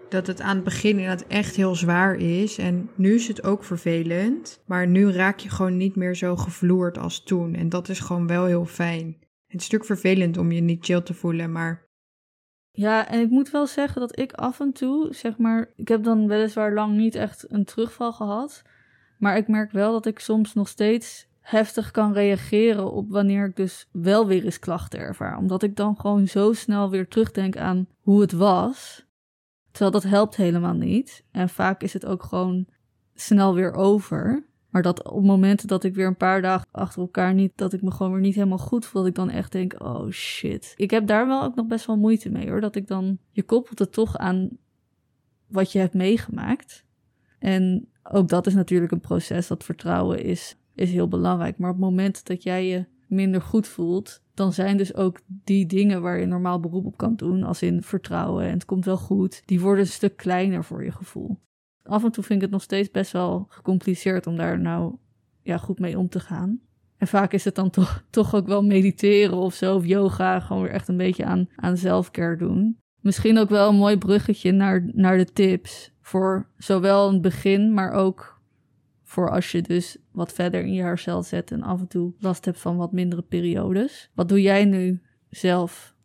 Dat 0.10 0.28
het 0.28 0.42
aan 0.42 0.56
het 0.56 0.64
begin 0.64 0.90
inderdaad 0.92 1.28
echt 1.28 1.56
heel 1.56 1.76
zwaar 1.76 2.16
is. 2.16 2.58
En 2.58 2.90
nu 2.96 3.14
is 3.14 3.28
het 3.28 3.44
ook 3.44 3.64
vervelend. 3.64 4.62
Maar 4.66 4.88
nu 4.88 5.12
raak 5.12 5.40
je 5.40 5.50
gewoon 5.50 5.78
niet 5.78 5.96
meer 5.96 6.16
zo 6.16 6.36
gevloerd 6.36 6.98
als 6.98 7.24
toen. 7.24 7.56
En 7.56 7.70
dat 7.70 7.90
is 7.90 8.00
gewoon 8.00 8.28
wel 8.28 8.46
heel 8.46 8.66
fijn. 8.66 9.18
Het 9.48 9.60
is 9.60 9.66
stuk 9.66 9.86
vervelend 9.86 10.38
om 10.38 10.52
je 10.52 10.62
niet 10.62 10.86
chill 10.86 11.02
te 11.02 11.14
voelen, 11.14 11.52
maar 11.52 11.88
ja, 12.78 13.08
en 13.08 13.20
ik 13.20 13.30
moet 13.30 13.52
wel 13.52 13.68
zeggen 13.68 14.02
dat 14.02 14.20
ik 14.20 14.34
af 14.34 14.60
en 14.60 14.72
toe, 14.72 15.08
zeg 15.14 15.38
maar, 15.38 15.72
ik 15.76 15.88
heb 15.88 16.04
dan 16.04 16.28
weliswaar 16.28 16.74
lang 16.74 16.96
niet 16.98 17.16
echt 17.16 17.46
een 17.52 17.66
terugval 17.66 18.14
gehad. 18.14 18.62
Maar 19.18 19.38
ik 19.38 19.48
merk 19.48 19.72
wel 19.72 19.92
dat 19.92 20.06
ik 20.06 20.20
soms 20.20 20.54
nog 20.54 20.68
steeds 20.68 21.28
heftig 21.40 21.92
kan 21.92 22.14
reageren 22.14 22.92
op 22.92 23.10
wanneer 23.10 23.46
ik 23.46 23.56
dus 23.56 23.88
wel 23.92 24.28
weer 24.28 24.46
eens 24.46 24.60
klachten 24.60 25.00
ervaar. 25.00 25.38
Omdat 25.38 25.64
ik 25.64 25.76
dan 25.76 25.98
gewoon 25.98 26.28
zo 26.28 26.54
snel 26.54 26.90
weer 26.90 27.08
terugdenk 27.08 27.58
aan 27.58 27.88
hoe 28.02 28.22
het 28.22 28.32
was. 28.32 29.07
Terwijl 29.78 30.02
dat 30.02 30.12
helpt 30.12 30.36
helemaal 30.36 30.74
niet. 30.74 31.24
En 31.32 31.50
vaak 31.50 31.82
is 31.82 31.94
het 31.94 32.06
ook 32.06 32.24
gewoon 32.24 32.68
snel 33.16 33.54
weer 33.54 33.74
over. 33.74 34.46
Maar 34.70 34.82
dat 34.82 35.10
op 35.10 35.24
momenten 35.24 35.68
dat 35.68 35.84
ik 35.84 35.96
weer 35.96 36.08
een 36.08 36.18
paar 36.18 36.42
dagen 36.42 36.68
achter 36.72 37.02
elkaar 37.02 37.34
niet, 37.34 37.52
dat 37.56 37.74
ik 37.74 37.82
me 37.82 37.92
gewoon 37.92 38.12
weer 38.12 38.22
niet 38.22 38.36
helemaal 38.36 38.58
goed 38.58 38.86
voel, 38.86 39.02
dat 39.02 39.10
ik 39.10 39.16
dan 39.16 39.30
echt 39.30 39.52
denk, 39.52 39.84
oh 39.84 40.10
shit. 40.10 40.74
Ik 40.76 40.92
heb 40.92 41.08
daar 41.08 41.28
wel 41.28 41.44
ook 41.44 41.56
nog 41.56 41.68
best 41.68 41.86
wel 41.86 41.98
moeite 41.98 42.30
mee 42.30 42.50
hoor. 42.50 42.62
Dat 42.62 42.76
ik 42.76 42.88
dan, 42.88 43.18
je 43.32 43.44
koppelt 43.44 43.80
het 43.80 43.92
toch 43.92 44.18
aan 44.18 44.50
wat 45.48 45.72
je 45.72 45.80
hebt 45.80 45.94
meegemaakt. 45.94 46.86
En 47.40 47.88
ook 48.04 48.30
dat 48.30 48.48
is 48.48 48.54
natuurlijk 48.54 48.92
een 48.92 49.00
proces, 49.00 49.48
dat 49.48 49.64
vertrouwen 49.64 50.24
is, 50.24 50.56
is 50.76 50.92
heel 50.92 51.08
belangrijk. 51.08 51.58
Maar 51.58 51.70
op 51.70 51.76
het 51.76 51.86
moment 51.86 52.26
dat 52.26 52.44
jij 52.44 52.68
je 52.68 52.86
minder 53.08 53.42
goed 53.42 53.68
voelt, 53.68 54.22
dan 54.38 54.54
zijn 54.54 54.78
dus 54.78 54.96
ook 54.96 55.20
die 55.28 55.66
dingen 55.66 56.02
waar 56.02 56.20
je 56.20 56.26
normaal 56.26 56.60
beroep 56.60 56.86
op 56.86 56.98
kan 56.98 57.16
doen, 57.16 57.44
als 57.44 57.62
in 57.62 57.84
vertrouwen 57.84 58.46
en 58.46 58.54
het 58.54 58.66
komt 58.66 58.86
wel 58.86 58.98
goed, 58.98 59.42
die 59.46 59.60
worden 59.60 59.84
een 59.84 59.92
stuk 59.92 60.18
kleiner 60.18 60.64
voor 60.64 60.84
je 60.84 60.92
gevoel 60.92 61.38
af 61.88 62.04
en 62.04 62.12
toe 62.12 62.24
vind 62.24 62.36
ik 62.36 62.42
het 62.42 62.52
nog 62.52 62.62
steeds 62.62 62.92
best 62.92 63.12
wel 63.12 63.46
gecompliceerd 63.50 64.28
om 64.28 64.38
daar 64.38 64.60
nou 64.60 64.96
ja, 65.42 65.58
goed 65.58 65.80
mee 65.80 65.98
om 65.98 66.10
te 66.10 66.20
gaan. 66.20 66.60
En 66.98 67.08
vaak 67.08 67.34
is 67.34 67.46
het 67.46 67.56
dan 67.56 67.70
toch, 67.70 68.04
toch 68.10 68.36
ook 68.36 68.48
wel 68.48 68.64
mediteren 68.64 69.38
of 69.38 69.54
zo, 69.54 69.76
of 69.76 69.86
yoga, 69.86 70.40
gewoon 70.40 70.62
weer 70.62 70.72
echt 70.72 70.88
een 70.88 70.98
beetje 70.98 71.26
aan, 71.26 71.50
aan 71.56 71.78
zelfcare 71.78 72.38
doen. 72.38 72.78
Misschien 73.02 73.38
ook 73.38 73.50
wel 73.50 73.70
een 73.70 73.76
mooi 73.76 73.98
bruggetje 73.98 74.52
naar, 74.52 74.90
naar 74.94 75.18
de 75.18 75.34
tips 75.34 75.92
voor 76.02 76.48
zowel 76.58 77.10
een 77.10 77.22
begin, 77.22 77.74
maar 77.74 77.92
ook 77.92 78.37
voor 79.08 79.30
als 79.30 79.52
je 79.52 79.62
dus 79.62 79.98
wat 80.12 80.34
verder 80.34 80.62
in 80.62 80.74
je 80.74 80.82
herstel 80.82 81.24
zet 81.24 81.52
en 81.52 81.64
af 81.64 81.80
en 81.80 81.88
toe 81.88 82.14
last 82.20 82.46
hebt 82.46 82.60
van 82.60 82.78
wat 82.78 82.92
mindere 82.92 83.22
periodes. 83.22 84.12
Wat 84.16 84.30
doe 84.30 84.42
jij 84.42 84.66
nu 84.66 85.02
zelf 85.30 85.96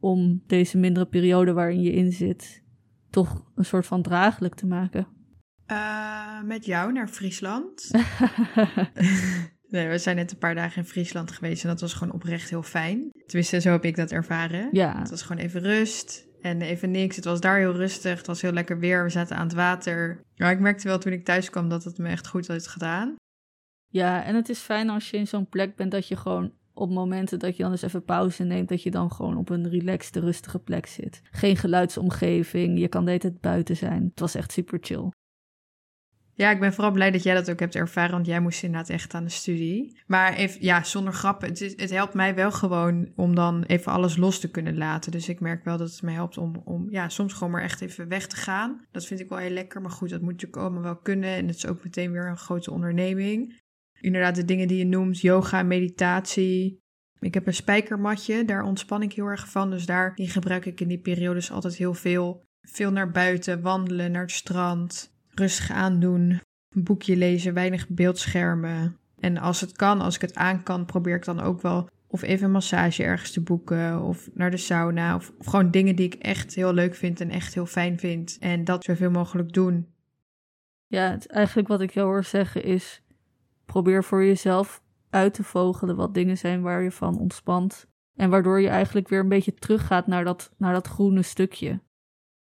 om 0.00 0.42
deze 0.46 0.78
mindere 0.78 1.06
periode 1.06 1.52
waarin 1.52 1.82
je 1.82 1.92
in 1.92 2.12
zit 2.12 2.62
toch 3.10 3.50
een 3.54 3.64
soort 3.64 3.86
van 3.86 4.02
draaglijk 4.02 4.54
te 4.54 4.66
maken? 4.66 5.06
Uh, 5.66 6.42
met 6.42 6.64
jou 6.64 6.92
naar 6.92 7.08
Friesland. 7.08 7.90
nee, 9.68 9.88
we 9.88 9.98
zijn 9.98 10.16
net 10.16 10.32
een 10.32 10.38
paar 10.38 10.54
dagen 10.54 10.82
in 10.82 10.88
Friesland 10.88 11.30
geweest 11.30 11.62
en 11.62 11.68
dat 11.68 11.80
was 11.80 11.92
gewoon 11.92 12.14
oprecht 12.14 12.50
heel 12.50 12.62
fijn. 12.62 13.10
Tenminste, 13.26 13.60
zo 13.60 13.70
heb 13.70 13.84
ik 13.84 13.96
dat 13.96 14.10
ervaren. 14.10 14.68
Ja. 14.72 14.98
Het 14.98 15.10
was 15.10 15.22
gewoon 15.22 15.42
even 15.42 15.60
rust 15.60 16.30
en 16.42 16.62
even 16.62 16.90
niks. 16.90 17.16
Het 17.16 17.24
was 17.24 17.40
daar 17.40 17.58
heel 17.58 17.72
rustig. 17.72 18.16
Het 18.16 18.26
was 18.26 18.42
heel 18.42 18.52
lekker 18.52 18.78
weer. 18.78 19.04
We 19.04 19.10
zaten 19.10 19.36
aan 19.36 19.46
het 19.46 19.54
water. 19.54 20.20
Maar 20.36 20.52
ik 20.52 20.60
merkte 20.60 20.88
wel 20.88 20.98
toen 20.98 21.12
ik 21.12 21.24
thuis 21.24 21.50
kwam 21.50 21.68
dat 21.68 21.84
het 21.84 21.98
me 21.98 22.08
echt 22.08 22.26
goed 22.26 22.46
had 22.46 22.66
gedaan. 22.66 23.14
Ja, 23.88 24.24
en 24.24 24.34
het 24.34 24.48
is 24.48 24.58
fijn 24.58 24.90
als 24.90 25.10
je 25.10 25.16
in 25.16 25.26
zo'n 25.26 25.48
plek 25.48 25.76
bent 25.76 25.90
dat 25.90 26.08
je 26.08 26.16
gewoon 26.16 26.52
op 26.74 26.90
momenten 26.90 27.38
dat 27.38 27.56
je 27.56 27.62
dan 27.62 27.72
eens 27.72 27.82
even 27.82 28.04
pauze 28.04 28.44
neemt, 28.44 28.68
dat 28.68 28.82
je 28.82 28.90
dan 28.90 29.12
gewoon 29.12 29.36
op 29.36 29.48
een 29.48 29.68
relaxed, 29.68 30.16
rustige 30.16 30.58
plek 30.58 30.86
zit. 30.86 31.20
Geen 31.30 31.56
geluidsomgeving, 31.56 32.78
je 32.78 32.88
kan 32.88 33.04
de 33.04 33.18
tijd 33.18 33.40
buiten 33.40 33.76
zijn. 33.76 34.04
Het 34.10 34.20
was 34.20 34.34
echt 34.34 34.52
super 34.52 34.78
chill. 34.80 35.10
Ja, 36.34 36.50
ik 36.50 36.60
ben 36.60 36.72
vooral 36.72 36.92
blij 36.92 37.10
dat 37.10 37.22
jij 37.22 37.34
dat 37.34 37.50
ook 37.50 37.60
hebt 37.60 37.74
ervaren, 37.74 38.10
want 38.10 38.26
jij 38.26 38.40
moest 38.40 38.62
inderdaad 38.62 38.88
echt 38.88 39.14
aan 39.14 39.24
de 39.24 39.30
studie. 39.30 40.00
Maar 40.06 40.34
even, 40.34 40.62
ja, 40.62 40.84
zonder 40.84 41.12
grappen, 41.12 41.48
het, 41.48 41.58
het 41.76 41.90
helpt 41.90 42.14
mij 42.14 42.34
wel 42.34 42.52
gewoon 42.52 43.12
om 43.16 43.34
dan 43.34 43.62
even 43.62 43.92
alles 43.92 44.16
los 44.16 44.38
te 44.38 44.50
kunnen 44.50 44.76
laten. 44.76 45.12
Dus 45.12 45.28
ik 45.28 45.40
merk 45.40 45.64
wel 45.64 45.76
dat 45.76 45.90
het 45.90 46.02
mij 46.02 46.14
helpt 46.14 46.38
om, 46.38 46.62
om 46.64 46.90
ja, 46.90 47.08
soms 47.08 47.32
gewoon 47.32 47.52
maar 47.52 47.62
echt 47.62 47.80
even 47.80 48.08
weg 48.08 48.26
te 48.26 48.36
gaan. 48.36 48.86
Dat 48.90 49.06
vind 49.06 49.20
ik 49.20 49.28
wel 49.28 49.38
heel 49.38 49.50
lekker, 49.50 49.80
maar 49.80 49.90
goed, 49.90 50.10
dat 50.10 50.20
moet 50.20 50.32
natuurlijk 50.32 50.62
allemaal 50.62 50.82
wel 50.82 50.96
kunnen. 50.96 51.30
En 51.30 51.46
het 51.46 51.56
is 51.56 51.66
ook 51.66 51.84
meteen 51.84 52.12
weer 52.12 52.28
een 52.28 52.36
grote 52.36 52.70
onderneming. 52.70 53.60
inderdaad 54.00 54.34
de 54.34 54.44
dingen 54.44 54.68
die 54.68 54.78
je 54.78 54.86
noemt, 54.86 55.20
yoga, 55.20 55.62
meditatie. 55.62 56.80
Ik 57.18 57.34
heb 57.34 57.46
een 57.46 57.54
spijkermatje, 57.54 58.44
daar 58.44 58.62
ontspan 58.62 59.02
ik 59.02 59.12
heel 59.12 59.26
erg 59.26 59.48
van. 59.48 59.70
Dus 59.70 59.86
daar, 59.86 60.14
die 60.14 60.30
gebruik 60.30 60.66
ik 60.66 60.80
in 60.80 60.88
die 60.88 61.00
periodes 61.00 61.50
altijd 61.50 61.76
heel 61.76 61.94
veel. 61.94 62.44
Veel 62.60 62.90
naar 62.92 63.10
buiten, 63.10 63.60
wandelen, 63.60 64.12
naar 64.12 64.22
het 64.22 64.30
strand, 64.30 65.11
rustig 65.34 65.70
aandoen, 65.70 66.40
een 66.74 66.84
boekje 66.84 67.16
lezen, 67.16 67.54
weinig 67.54 67.88
beeldschermen. 67.88 68.96
En 69.18 69.38
als 69.38 69.60
het 69.60 69.72
kan, 69.72 70.00
als 70.00 70.14
ik 70.14 70.20
het 70.20 70.34
aan 70.34 70.62
kan, 70.62 70.84
probeer 70.84 71.16
ik 71.16 71.24
dan 71.24 71.40
ook 71.40 71.62
wel 71.62 71.88
of 72.12 72.22
even 72.22 72.44
een 72.44 72.50
massage 72.50 73.02
ergens 73.02 73.30
te 73.30 73.40
boeken 73.40 74.02
of 74.02 74.28
naar 74.34 74.50
de 74.50 74.56
sauna. 74.56 75.14
Of, 75.14 75.32
gewoon 75.38 75.70
dingen 75.70 75.96
die 75.96 76.06
ik 76.06 76.14
echt 76.14 76.54
heel 76.54 76.72
leuk 76.72 76.94
vind 76.94 77.20
en 77.20 77.30
echt 77.30 77.54
heel 77.54 77.66
fijn 77.66 77.98
vind. 77.98 78.36
En 78.40 78.64
dat 78.64 78.84
zoveel 78.84 79.10
mogelijk 79.10 79.52
doen. 79.52 79.86
Ja, 80.86 81.18
eigenlijk 81.26 81.68
wat 81.68 81.80
ik 81.80 81.90
jou 81.90 82.06
hoor 82.06 82.24
zeggen 82.24 82.64
is: 82.64 83.02
probeer 83.64 84.04
voor 84.04 84.24
jezelf 84.24 84.82
uit 85.10 85.34
te 85.34 85.44
vogelen 85.44 85.96
wat 85.96 86.14
dingen 86.14 86.38
zijn 86.38 86.62
waar 86.62 86.82
je 86.82 86.90
van 86.90 87.18
ontspant. 87.18 87.86
En 88.14 88.30
waardoor 88.30 88.60
je 88.60 88.68
eigenlijk 88.68 89.08
weer 89.08 89.20
een 89.20 89.28
beetje 89.28 89.54
teruggaat 89.54 90.06
naar 90.06 90.24
dat, 90.24 90.52
naar 90.56 90.72
dat 90.72 90.86
groene 90.86 91.22
stukje. 91.22 91.80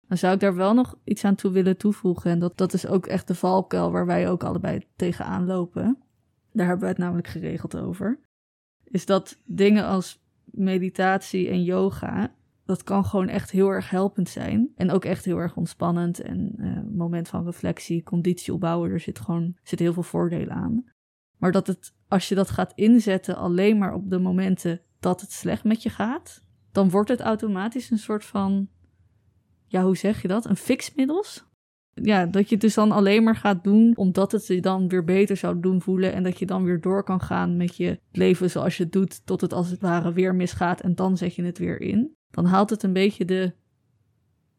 Dan 0.10 0.17
zou 0.17 0.34
ik 0.34 0.39
daar 0.39 0.56
wel 0.56 0.74
nog 0.74 0.98
iets 1.04 1.24
aan 1.24 1.36
toe 1.36 1.52
willen 1.52 1.78
toevoegen. 1.78 2.32
En 2.32 2.39
dat, 2.39 2.58
dat 2.58 2.74
is 2.74 2.88
ook 2.88 3.06
echt 3.06 3.28
de 3.28 3.36
valkuil 3.36 3.91
waar 3.91 4.06
wij 4.06 4.30
ook 4.30 4.43
allebei 4.43 4.86
tegenaan 4.95 5.45
lopen. 5.45 5.98
Daar 6.52 6.67
hebben 6.67 6.84
we 6.84 6.91
het 6.91 7.02
namelijk 7.02 7.28
geregeld 7.28 7.78
over. 7.78 8.19
Is 8.84 9.06
dat 9.06 9.38
dingen 9.45 9.86
als 9.86 10.22
meditatie 10.43 11.50
en 11.50 11.63
yoga, 11.63 12.34
dat 12.65 12.84
kan 12.84 13.06
gewoon 13.06 13.28
echt 13.28 13.52
heel 13.52 13.69
erg 13.69 13.89
helpend 13.89 14.30
zijn. 14.30 14.72
En 14.76 14.91
ook 14.91 15.06
echt 15.06 15.26
heel 15.26 15.38
erg 15.38 15.56
ontspannend. 15.56 16.19
En 16.19 16.54
uh, 16.58 16.98
moment 16.98 17.28
van 17.28 17.45
reflectie, 17.45 18.04
conditie 18.04 18.54
opbouwen, 18.54 18.91
er 18.91 19.00
zit 19.00 19.19
gewoon 19.19 19.56
zit 19.63 19.80
heel 19.80 19.93
veel 19.93 20.04
voordelen 20.04 20.56
aan. 20.56 20.84
Maar 21.38 21.52
dat 21.52 21.67
het, 21.67 21.93
als 22.08 22.30
je 22.30 22.36
dat 22.36 22.50
gaat 22.50 22.74
inzetten 22.76 23.36
alleen 23.36 23.78
maar 23.78 23.93
op 23.93 24.10
de 24.10 24.19
momenten 24.19 24.82
dat 25.00 25.22
het 25.22 25.32
slecht 25.32 25.63
met 25.63 25.84
je 25.84 25.89
gaat, 25.89 26.43
dan 26.72 26.89
wordt 26.89 27.10
het 27.10 27.19
automatisch 27.19 27.89
een 27.89 27.98
soort 27.98 28.26
van, 28.26 28.69
ja, 29.70 29.84
hoe 29.84 29.98
zeg 29.98 30.22
je 30.22 30.28
dat? 30.28 30.46
Een 30.46 30.56
fixmiddels? 30.56 31.48
Ja, 31.94 32.26
dat 32.26 32.48
je 32.48 32.52
het 32.52 32.62
dus 32.62 32.74
dan 32.74 32.92
alleen 32.92 33.24
maar 33.24 33.36
gaat 33.36 33.64
doen 33.64 33.94
omdat 33.96 34.32
het 34.32 34.48
je 34.48 34.62
dan 34.62 34.88
weer 34.88 35.04
beter 35.04 35.38
zou 35.38 35.60
doen 35.60 35.82
voelen 35.82 36.14
en 36.14 36.24
dat 36.24 36.40
je 36.40 36.46
dan 36.46 36.64
weer 36.64 36.82
door 36.82 37.04
kan 37.04 37.22
gaan 37.22 37.58
met 37.58 37.76
je 37.76 38.00
leven 38.12 38.50
zoals 38.50 38.78
je 38.78 38.84
het 38.84 38.92
doet 38.92 39.26
tot 39.26 39.42
het 39.42 39.54
als 39.54 39.70
het 39.70 39.82
ware 39.82 40.14
weer 40.14 40.36
misgaat 40.36 40.82
en 40.82 40.96
dan 40.96 41.18
zet 41.18 41.36
je 41.36 41.44
het 41.44 41.58
weer 41.58 41.82
in. 41.82 42.16
Dan 42.32 42.46
haalt 42.46 42.70
het 42.70 42.84
een 42.84 42.94
beetje 42.94 43.26
de 43.26 43.54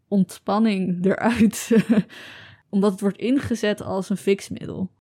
ontspanning 0.09 1.05
eruit, 1.05 1.70
omdat 2.70 2.90
het 2.90 3.01
wordt 3.01 3.18
ingezet 3.18 3.83
als 3.83 4.11
een 4.11 4.16
fixmiddel. 4.16 4.92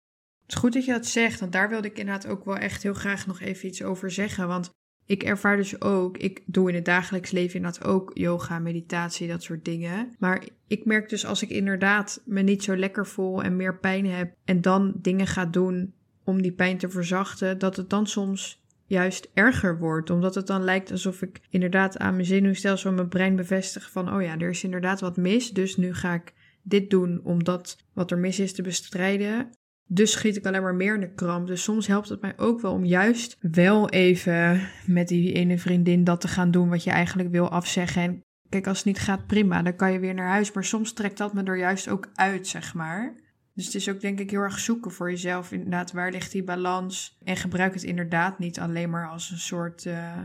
Het 0.42 0.52
is 0.52 0.56
goed 0.56 0.74
dat 0.74 0.86
je 0.86 0.92
dat 0.92 1.06
zegt, 1.06 1.40
want 1.40 1.52
daar 1.52 1.70
wilde 1.70 1.88
ik 1.88 1.98
inderdaad 1.98 2.28
ook 2.28 2.46
wel 2.46 2.58
echt 2.58 2.84
heel 2.84 2.94
graag 2.94 3.28
nog 3.28 3.40
even 3.40 3.68
iets 3.68 3.84
over 3.84 4.12
zeggen. 4.12 4.48
Want 4.48 4.70
ik 5.10 5.24
ervaar 5.24 5.58
dus 5.58 5.82
ook, 5.82 6.18
ik 6.18 6.44
doe 6.46 6.70
in 6.70 6.76
het 6.76 6.86
dagelijks 6.86 7.32
leven 7.32 7.56
inderdaad 7.56 7.86
ook 7.86 8.12
yoga, 8.14 8.60
meditatie, 8.60 9.28
dat 9.28 9.44
soort 9.44 9.66
dingen. 9.66 10.16
Maar 10.20 10.44
ik 10.68 10.86
merk 10.86 11.10
dus 11.10 11.26
als 11.26 11.42
ik 11.42 11.50
inderdaad 11.50 12.22
me 12.26 12.42
niet 12.42 12.64
zo 12.64 12.78
lekker 12.78 13.08
voel 13.08 13.44
en 13.44 13.56
meer 13.56 13.78
pijn 13.78 14.06
heb 14.06 14.34
en 14.46 14.62
dan 14.62 14.94
dingen 14.96 15.28
ga 15.28 15.46
doen 15.46 15.94
om 16.24 16.42
die 16.42 16.52
pijn 16.52 16.78
te 16.78 16.90
verzachten, 16.90 17.60
dat 17.60 17.76
het 17.76 17.90
dan 17.90 18.08
soms 18.08 18.64
juist 18.86 19.30
erger 19.34 19.80
wordt. 19.80 20.10
Omdat 20.10 20.36
het 20.36 20.48
dan 20.48 20.64
lijkt 20.64 20.92
alsof 20.92 21.22
ik 21.22 21.42
inderdaad 21.50 21.98
aan 21.98 22.14
mijn 22.14 22.26
zenuwstelsel 22.26 22.90
en 22.90 22.96
mijn 22.96 23.08
brein 23.08 23.36
bevestig 23.36 23.92
van, 23.92 24.14
oh 24.14 24.22
ja, 24.22 24.38
er 24.38 24.50
is 24.50 24.64
inderdaad 24.64 25.00
wat 25.00 25.18
mis, 25.18 25.52
dus 25.52 25.78
nu 25.78 25.94
ga 25.94 26.14
ik 26.14 26.34
dit 26.62 26.90
doen 26.90 27.20
om 27.24 27.44
dat 27.44 27.78
wat 27.94 28.12
er 28.12 28.18
mis 28.18 28.40
is 28.40 28.54
te 28.54 28.62
bestrijden. 28.62 29.50
Dus 29.92 30.12
schiet 30.12 30.36
ik 30.36 30.46
alleen 30.46 30.62
maar 30.62 30.76
meer 30.76 30.94
in 30.94 31.00
de 31.00 31.14
kramp. 31.14 31.48
Dus 31.48 31.64
soms 31.64 31.88
helpt 31.88 32.10
het 32.10 32.22
mij 32.22 32.34
ook 32.38 32.62
wel 32.62 32.74
om 32.74 32.86
juist 32.86 33.38
wel 33.40 33.90
even 33.90 34.70
met 34.86 35.08
die 35.08 35.34
ene 35.34 35.58
vriendin 35.58 36.04
dat 36.04 36.22
te 36.22 36.28
gaan 36.28 36.52
doen 36.52 36.70
wat 36.70 36.84
je 36.84 36.90
eigenlijk 36.90 37.30
wil 37.30 37.50
afzeggen. 37.50 38.02
En 38.02 38.24
kijk, 38.50 38.68
als 38.68 38.78
het 38.78 38.86
niet 38.86 39.00
gaat, 39.00 39.28
prima, 39.28 39.62
dan 39.62 39.76
kan 39.76 39.92
je 39.92 40.00
weer 40.00 40.14
naar 40.14 40.30
huis. 40.30 40.52
Maar 40.52 40.64
soms 40.64 40.94
trekt 40.94 41.18
dat 41.18 41.34
me 41.34 41.44
er 41.44 41.58
juist 41.58 41.90
ook 41.90 42.10
uit, 42.14 42.48
zeg 42.48 42.74
maar. 42.74 43.16
Dus 43.54 43.66
het 43.66 43.76
is 43.76 43.90
ook 43.90 44.02
denk 44.02 44.20
ik 44.20 44.32
heel 44.32 44.42
erg 44.42 44.60
zoeken 44.60 44.92
voor 44.92 45.10
jezelf. 45.10 45.52
Inderdaad, 45.52 45.92
waar 45.92 46.12
ligt 46.12 46.32
die 46.32 46.44
balans? 46.44 47.18
En 47.24 47.36
gebruik 47.36 47.74
het 47.74 47.84
inderdaad 47.84 48.40
niet 48.40 48.60
alleen 48.60 48.90
maar 48.90 49.10
als 49.10 49.32
een 49.32 49.38
soort 49.38 49.86
uh, 49.86 50.18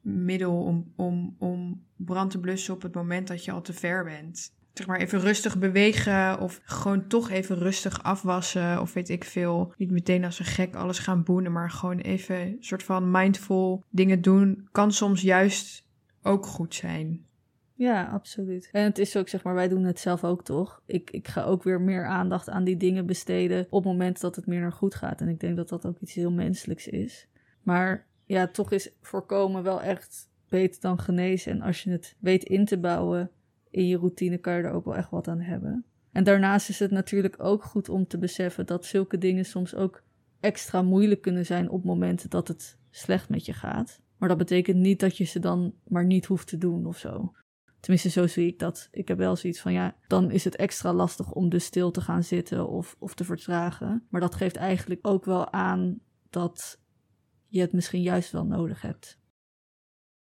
middel 0.00 0.62
om, 0.62 0.92
om, 0.96 1.36
om 1.38 1.86
brand 1.96 2.30
te 2.30 2.40
blussen 2.40 2.74
op 2.74 2.82
het 2.82 2.94
moment 2.94 3.28
dat 3.28 3.44
je 3.44 3.52
al 3.52 3.62
te 3.62 3.72
ver 3.72 4.04
bent 4.04 4.56
zeg 4.78 4.86
maar 4.86 5.00
even 5.00 5.20
rustig 5.20 5.58
bewegen 5.58 6.40
of 6.40 6.60
gewoon 6.64 7.06
toch 7.06 7.30
even 7.30 7.58
rustig 7.58 8.02
afwassen 8.02 8.80
of 8.80 8.92
weet 8.92 9.08
ik 9.08 9.24
veel. 9.24 9.72
Niet 9.76 9.90
meteen 9.90 10.24
als 10.24 10.38
een 10.38 10.44
gek 10.44 10.74
alles 10.74 10.98
gaan 10.98 11.22
boenen, 11.22 11.52
maar 11.52 11.70
gewoon 11.70 11.98
even 11.98 12.40
een 12.40 12.56
soort 12.60 12.82
van 12.82 13.10
mindful 13.10 13.84
dingen 13.90 14.22
doen 14.22 14.68
kan 14.72 14.92
soms 14.92 15.22
juist 15.22 15.86
ook 16.22 16.46
goed 16.46 16.74
zijn. 16.74 17.26
Ja, 17.74 18.04
absoluut. 18.04 18.68
En 18.72 18.82
het 18.82 18.98
is 18.98 19.16
ook, 19.16 19.28
zeg 19.28 19.42
maar, 19.42 19.54
wij 19.54 19.68
doen 19.68 19.84
het 19.84 20.00
zelf 20.00 20.24
ook 20.24 20.44
toch? 20.44 20.82
Ik, 20.86 21.10
ik 21.10 21.28
ga 21.28 21.42
ook 21.42 21.62
weer 21.62 21.80
meer 21.80 22.06
aandacht 22.06 22.48
aan 22.48 22.64
die 22.64 22.76
dingen 22.76 23.06
besteden 23.06 23.66
op 23.70 23.84
moment 23.84 24.20
dat 24.20 24.36
het 24.36 24.46
meer 24.46 24.60
naar 24.60 24.72
goed 24.72 24.94
gaat. 24.94 25.20
En 25.20 25.28
ik 25.28 25.40
denk 25.40 25.56
dat 25.56 25.68
dat 25.68 25.86
ook 25.86 25.98
iets 25.98 26.14
heel 26.14 26.32
menselijks 26.32 26.88
is. 26.88 27.28
Maar 27.62 28.06
ja, 28.24 28.46
toch 28.46 28.72
is 28.72 28.92
voorkomen 29.00 29.62
wel 29.62 29.82
echt 29.82 30.28
beter 30.48 30.80
dan 30.80 30.98
genezen. 30.98 31.52
En 31.52 31.62
als 31.62 31.82
je 31.82 31.90
het 31.90 32.16
weet 32.18 32.44
in 32.44 32.64
te 32.64 32.78
bouwen, 32.78 33.30
in 33.70 33.86
je 33.86 33.96
routine 33.96 34.38
kan 34.38 34.54
je 34.54 34.62
er 34.62 34.72
ook 34.72 34.84
wel 34.84 34.96
echt 34.96 35.10
wat 35.10 35.28
aan 35.28 35.40
hebben. 35.40 35.84
En 36.12 36.24
daarnaast 36.24 36.68
is 36.68 36.78
het 36.78 36.90
natuurlijk 36.90 37.34
ook 37.38 37.64
goed 37.64 37.88
om 37.88 38.06
te 38.06 38.18
beseffen 38.18 38.66
dat 38.66 38.84
zulke 38.84 39.18
dingen 39.18 39.44
soms 39.44 39.74
ook 39.74 40.02
extra 40.40 40.82
moeilijk 40.82 41.20
kunnen 41.20 41.46
zijn 41.46 41.70
op 41.70 41.84
momenten 41.84 42.30
dat 42.30 42.48
het 42.48 42.78
slecht 42.90 43.28
met 43.28 43.46
je 43.46 43.52
gaat. 43.52 44.00
Maar 44.16 44.28
dat 44.28 44.38
betekent 44.38 44.76
niet 44.76 45.00
dat 45.00 45.16
je 45.16 45.24
ze 45.24 45.38
dan 45.38 45.74
maar 45.84 46.04
niet 46.04 46.26
hoeft 46.26 46.46
te 46.46 46.58
doen 46.58 46.86
of 46.86 46.98
zo. 46.98 47.32
Tenminste, 47.80 48.10
zo 48.10 48.26
zie 48.26 48.46
ik 48.46 48.58
dat. 48.58 48.88
Ik 48.90 49.08
heb 49.08 49.18
wel 49.18 49.36
zoiets 49.36 49.60
van 49.60 49.72
ja, 49.72 49.96
dan 50.06 50.30
is 50.30 50.44
het 50.44 50.56
extra 50.56 50.92
lastig 50.92 51.32
om 51.32 51.48
dus 51.48 51.64
stil 51.64 51.90
te 51.90 52.00
gaan 52.00 52.22
zitten 52.22 52.68
of, 52.68 52.96
of 52.98 53.14
te 53.14 53.24
vertragen. 53.24 54.06
Maar 54.08 54.20
dat 54.20 54.34
geeft 54.34 54.56
eigenlijk 54.56 55.06
ook 55.06 55.24
wel 55.24 55.52
aan 55.52 56.00
dat 56.30 56.80
je 57.46 57.60
het 57.60 57.72
misschien 57.72 58.02
juist 58.02 58.32
wel 58.32 58.44
nodig 58.44 58.82
hebt. 58.82 59.18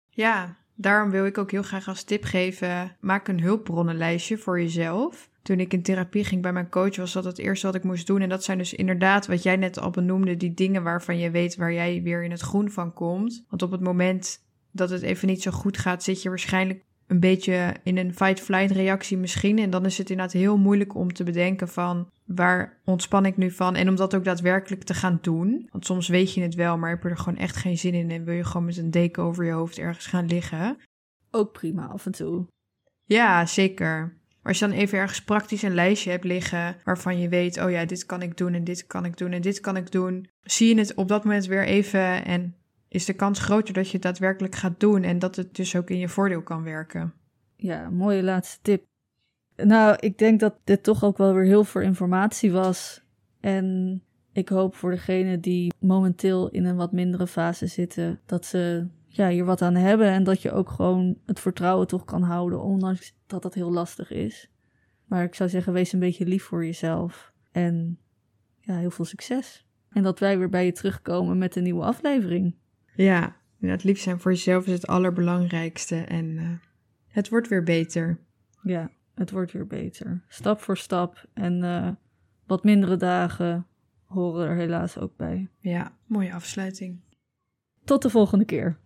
Ja, 0.09 0.57
Daarom 0.75 1.09
wil 1.11 1.25
ik 1.25 1.37
ook 1.37 1.51
heel 1.51 1.63
graag 1.63 1.87
als 1.87 2.03
tip 2.03 2.23
geven: 2.23 2.95
maak 2.99 3.27
een 3.27 3.41
hulpbronnenlijstje 3.41 4.37
voor 4.37 4.61
jezelf. 4.61 5.29
Toen 5.41 5.59
ik 5.59 5.73
in 5.73 5.81
therapie 5.81 6.23
ging 6.23 6.41
bij 6.41 6.53
mijn 6.53 6.69
coach, 6.69 6.95
was 6.95 7.13
dat 7.13 7.23
het 7.23 7.37
eerste 7.37 7.65
wat 7.65 7.75
ik 7.75 7.83
moest 7.83 8.07
doen. 8.07 8.21
En 8.21 8.29
dat 8.29 8.43
zijn 8.43 8.57
dus 8.57 8.73
inderdaad, 8.73 9.27
wat 9.27 9.43
jij 9.43 9.55
net 9.55 9.79
al 9.79 9.89
benoemde, 9.89 10.37
die 10.37 10.53
dingen 10.53 10.83
waarvan 10.83 11.17
je 11.17 11.31
weet 11.31 11.55
waar 11.55 11.73
jij 11.73 12.01
weer 12.03 12.23
in 12.23 12.31
het 12.31 12.41
groen 12.41 12.71
van 12.71 12.93
komt. 12.93 13.45
Want 13.49 13.61
op 13.61 13.71
het 13.71 13.81
moment 13.81 14.43
dat 14.71 14.89
het 14.89 15.01
even 15.01 15.27
niet 15.27 15.41
zo 15.41 15.51
goed 15.51 15.77
gaat, 15.77 16.03
zit 16.03 16.21
je 16.21 16.29
waarschijnlijk 16.29 16.83
een 17.07 17.19
beetje 17.19 17.75
in 17.83 17.97
een 17.97 18.13
fight-flight 18.13 18.71
reactie 18.71 19.17
misschien. 19.17 19.59
En 19.59 19.69
dan 19.69 19.85
is 19.85 19.97
het 19.97 20.09
inderdaad 20.09 20.33
heel 20.33 20.57
moeilijk 20.57 20.95
om 20.95 21.13
te 21.13 21.23
bedenken 21.23 21.67
van 21.67 22.09
waar 22.25 22.81
ontspan 22.85 23.25
ik 23.25 23.37
nu 23.37 23.51
van? 23.51 23.75
En 23.75 23.89
om 23.89 23.95
dat 23.95 24.15
ook 24.15 24.23
daadwerkelijk 24.23 24.83
te 24.83 24.93
gaan 24.93 25.19
doen. 25.21 25.67
Want 25.71 25.85
soms 25.85 26.07
weet 26.07 26.33
je 26.33 26.41
het 26.41 26.55
wel, 26.55 26.77
maar 26.77 26.89
heb 26.89 27.03
je 27.03 27.09
er 27.09 27.17
gewoon 27.17 27.39
echt 27.39 27.55
geen 27.55 27.77
zin 27.77 27.93
in 27.93 28.11
en 28.11 28.23
wil 28.23 28.33
je 28.33 28.43
gewoon 28.43 28.65
met 28.65 28.77
een 28.77 28.91
deken 28.91 29.23
over 29.23 29.45
je 29.45 29.51
hoofd 29.51 29.77
ergens 29.77 30.05
gaan 30.05 30.25
liggen. 30.25 30.77
Ook 31.31 31.51
prima 31.51 31.87
af 31.87 32.05
en 32.05 32.11
toe. 32.11 32.47
Ja, 33.03 33.45
zeker. 33.45 33.99
Maar 34.45 34.53
als 34.53 34.59
je 34.59 34.67
dan 34.67 34.77
even 34.77 34.97
ergens 34.97 35.23
praktisch 35.23 35.61
een 35.61 35.73
lijstje 35.73 36.11
hebt 36.11 36.23
liggen 36.23 36.77
waarvan 36.83 37.19
je 37.19 37.29
weet, 37.29 37.63
oh 37.63 37.71
ja, 37.71 37.85
dit 37.85 38.05
kan 38.05 38.21
ik 38.21 38.37
doen 38.37 38.53
en 38.53 38.63
dit 38.63 38.87
kan 38.87 39.05
ik 39.05 39.17
doen 39.17 39.31
en 39.31 39.41
dit 39.41 39.59
kan 39.59 39.77
ik 39.77 39.91
doen, 39.91 40.29
zie 40.41 40.75
je 40.75 40.79
het 40.79 40.93
op 40.93 41.07
dat 41.07 41.23
moment 41.23 41.45
weer 41.45 41.65
even 41.65 42.25
en 42.25 42.55
is 42.95 43.05
de 43.05 43.13
kans 43.13 43.39
groter 43.39 43.73
dat 43.73 43.85
je 43.85 43.93
het 43.93 44.01
daadwerkelijk 44.01 44.55
gaat 44.55 44.79
doen 44.79 45.03
en 45.03 45.19
dat 45.19 45.35
het 45.35 45.55
dus 45.55 45.75
ook 45.75 45.89
in 45.89 45.97
je 45.97 46.09
voordeel 46.09 46.41
kan 46.41 46.63
werken. 46.63 47.13
Ja, 47.55 47.89
mooie 47.89 48.23
laatste 48.23 48.59
tip. 48.61 48.83
Nou, 49.55 49.95
ik 49.99 50.17
denk 50.17 50.39
dat 50.39 50.55
dit 50.63 50.83
toch 50.83 51.03
ook 51.03 51.17
wel 51.17 51.33
weer 51.33 51.43
heel 51.45 51.63
veel 51.63 51.81
informatie 51.81 52.51
was. 52.51 53.03
En 53.39 54.01
ik 54.31 54.49
hoop 54.49 54.75
voor 54.75 54.91
degenen 54.91 55.41
die 55.41 55.73
momenteel 55.79 56.49
in 56.49 56.65
een 56.65 56.75
wat 56.75 56.91
mindere 56.91 57.27
fase 57.27 57.67
zitten, 57.67 58.19
dat 58.25 58.45
ze 58.45 58.87
ja, 59.07 59.29
hier 59.29 59.45
wat 59.45 59.61
aan 59.61 59.75
hebben 59.75 60.07
en 60.07 60.23
dat 60.23 60.41
je 60.41 60.51
ook 60.51 60.69
gewoon 60.69 61.17
het 61.25 61.39
vertrouwen 61.39 61.87
toch 61.87 62.05
kan 62.05 62.21
houden, 62.23 62.61
ondanks 62.61 63.13
dat 63.27 63.41
dat 63.41 63.53
heel 63.53 63.71
lastig 63.71 64.11
is. 64.11 64.49
Maar 65.05 65.23
ik 65.23 65.35
zou 65.35 65.49
zeggen, 65.49 65.73
wees 65.73 65.93
een 65.93 65.99
beetje 65.99 66.25
lief 66.25 66.43
voor 66.43 66.65
jezelf 66.65 67.33
en 67.51 67.99
ja, 68.59 68.77
heel 68.77 68.91
veel 68.91 69.05
succes. 69.05 69.65
En 69.89 70.03
dat 70.03 70.19
wij 70.19 70.37
weer 70.37 70.49
bij 70.49 70.65
je 70.65 70.71
terugkomen 70.71 71.37
met 71.37 71.55
een 71.55 71.63
nieuwe 71.63 71.83
aflevering. 71.83 72.55
Ja, 72.95 73.35
het 73.59 73.83
lief 73.83 73.99
zijn 73.99 74.19
voor 74.19 74.31
jezelf 74.31 74.65
is 74.65 74.73
het 74.73 74.87
allerbelangrijkste 74.87 75.95
en 75.95 76.25
uh, 76.25 76.49
het 77.07 77.29
wordt 77.29 77.47
weer 77.47 77.63
beter. 77.63 78.19
Ja, 78.61 78.89
het 79.13 79.31
wordt 79.31 79.51
weer 79.51 79.67
beter. 79.67 80.23
Stap 80.27 80.61
voor 80.61 80.77
stap 80.77 81.25
en 81.33 81.63
uh, 81.63 81.89
wat 82.45 82.63
mindere 82.63 82.97
dagen 82.97 83.67
horen 84.05 84.47
er 84.47 84.55
helaas 84.55 84.97
ook 84.97 85.17
bij. 85.17 85.49
Ja, 85.59 85.97
mooie 86.05 86.33
afsluiting. 86.33 86.99
Tot 87.83 88.01
de 88.01 88.09
volgende 88.09 88.45
keer. 88.45 88.77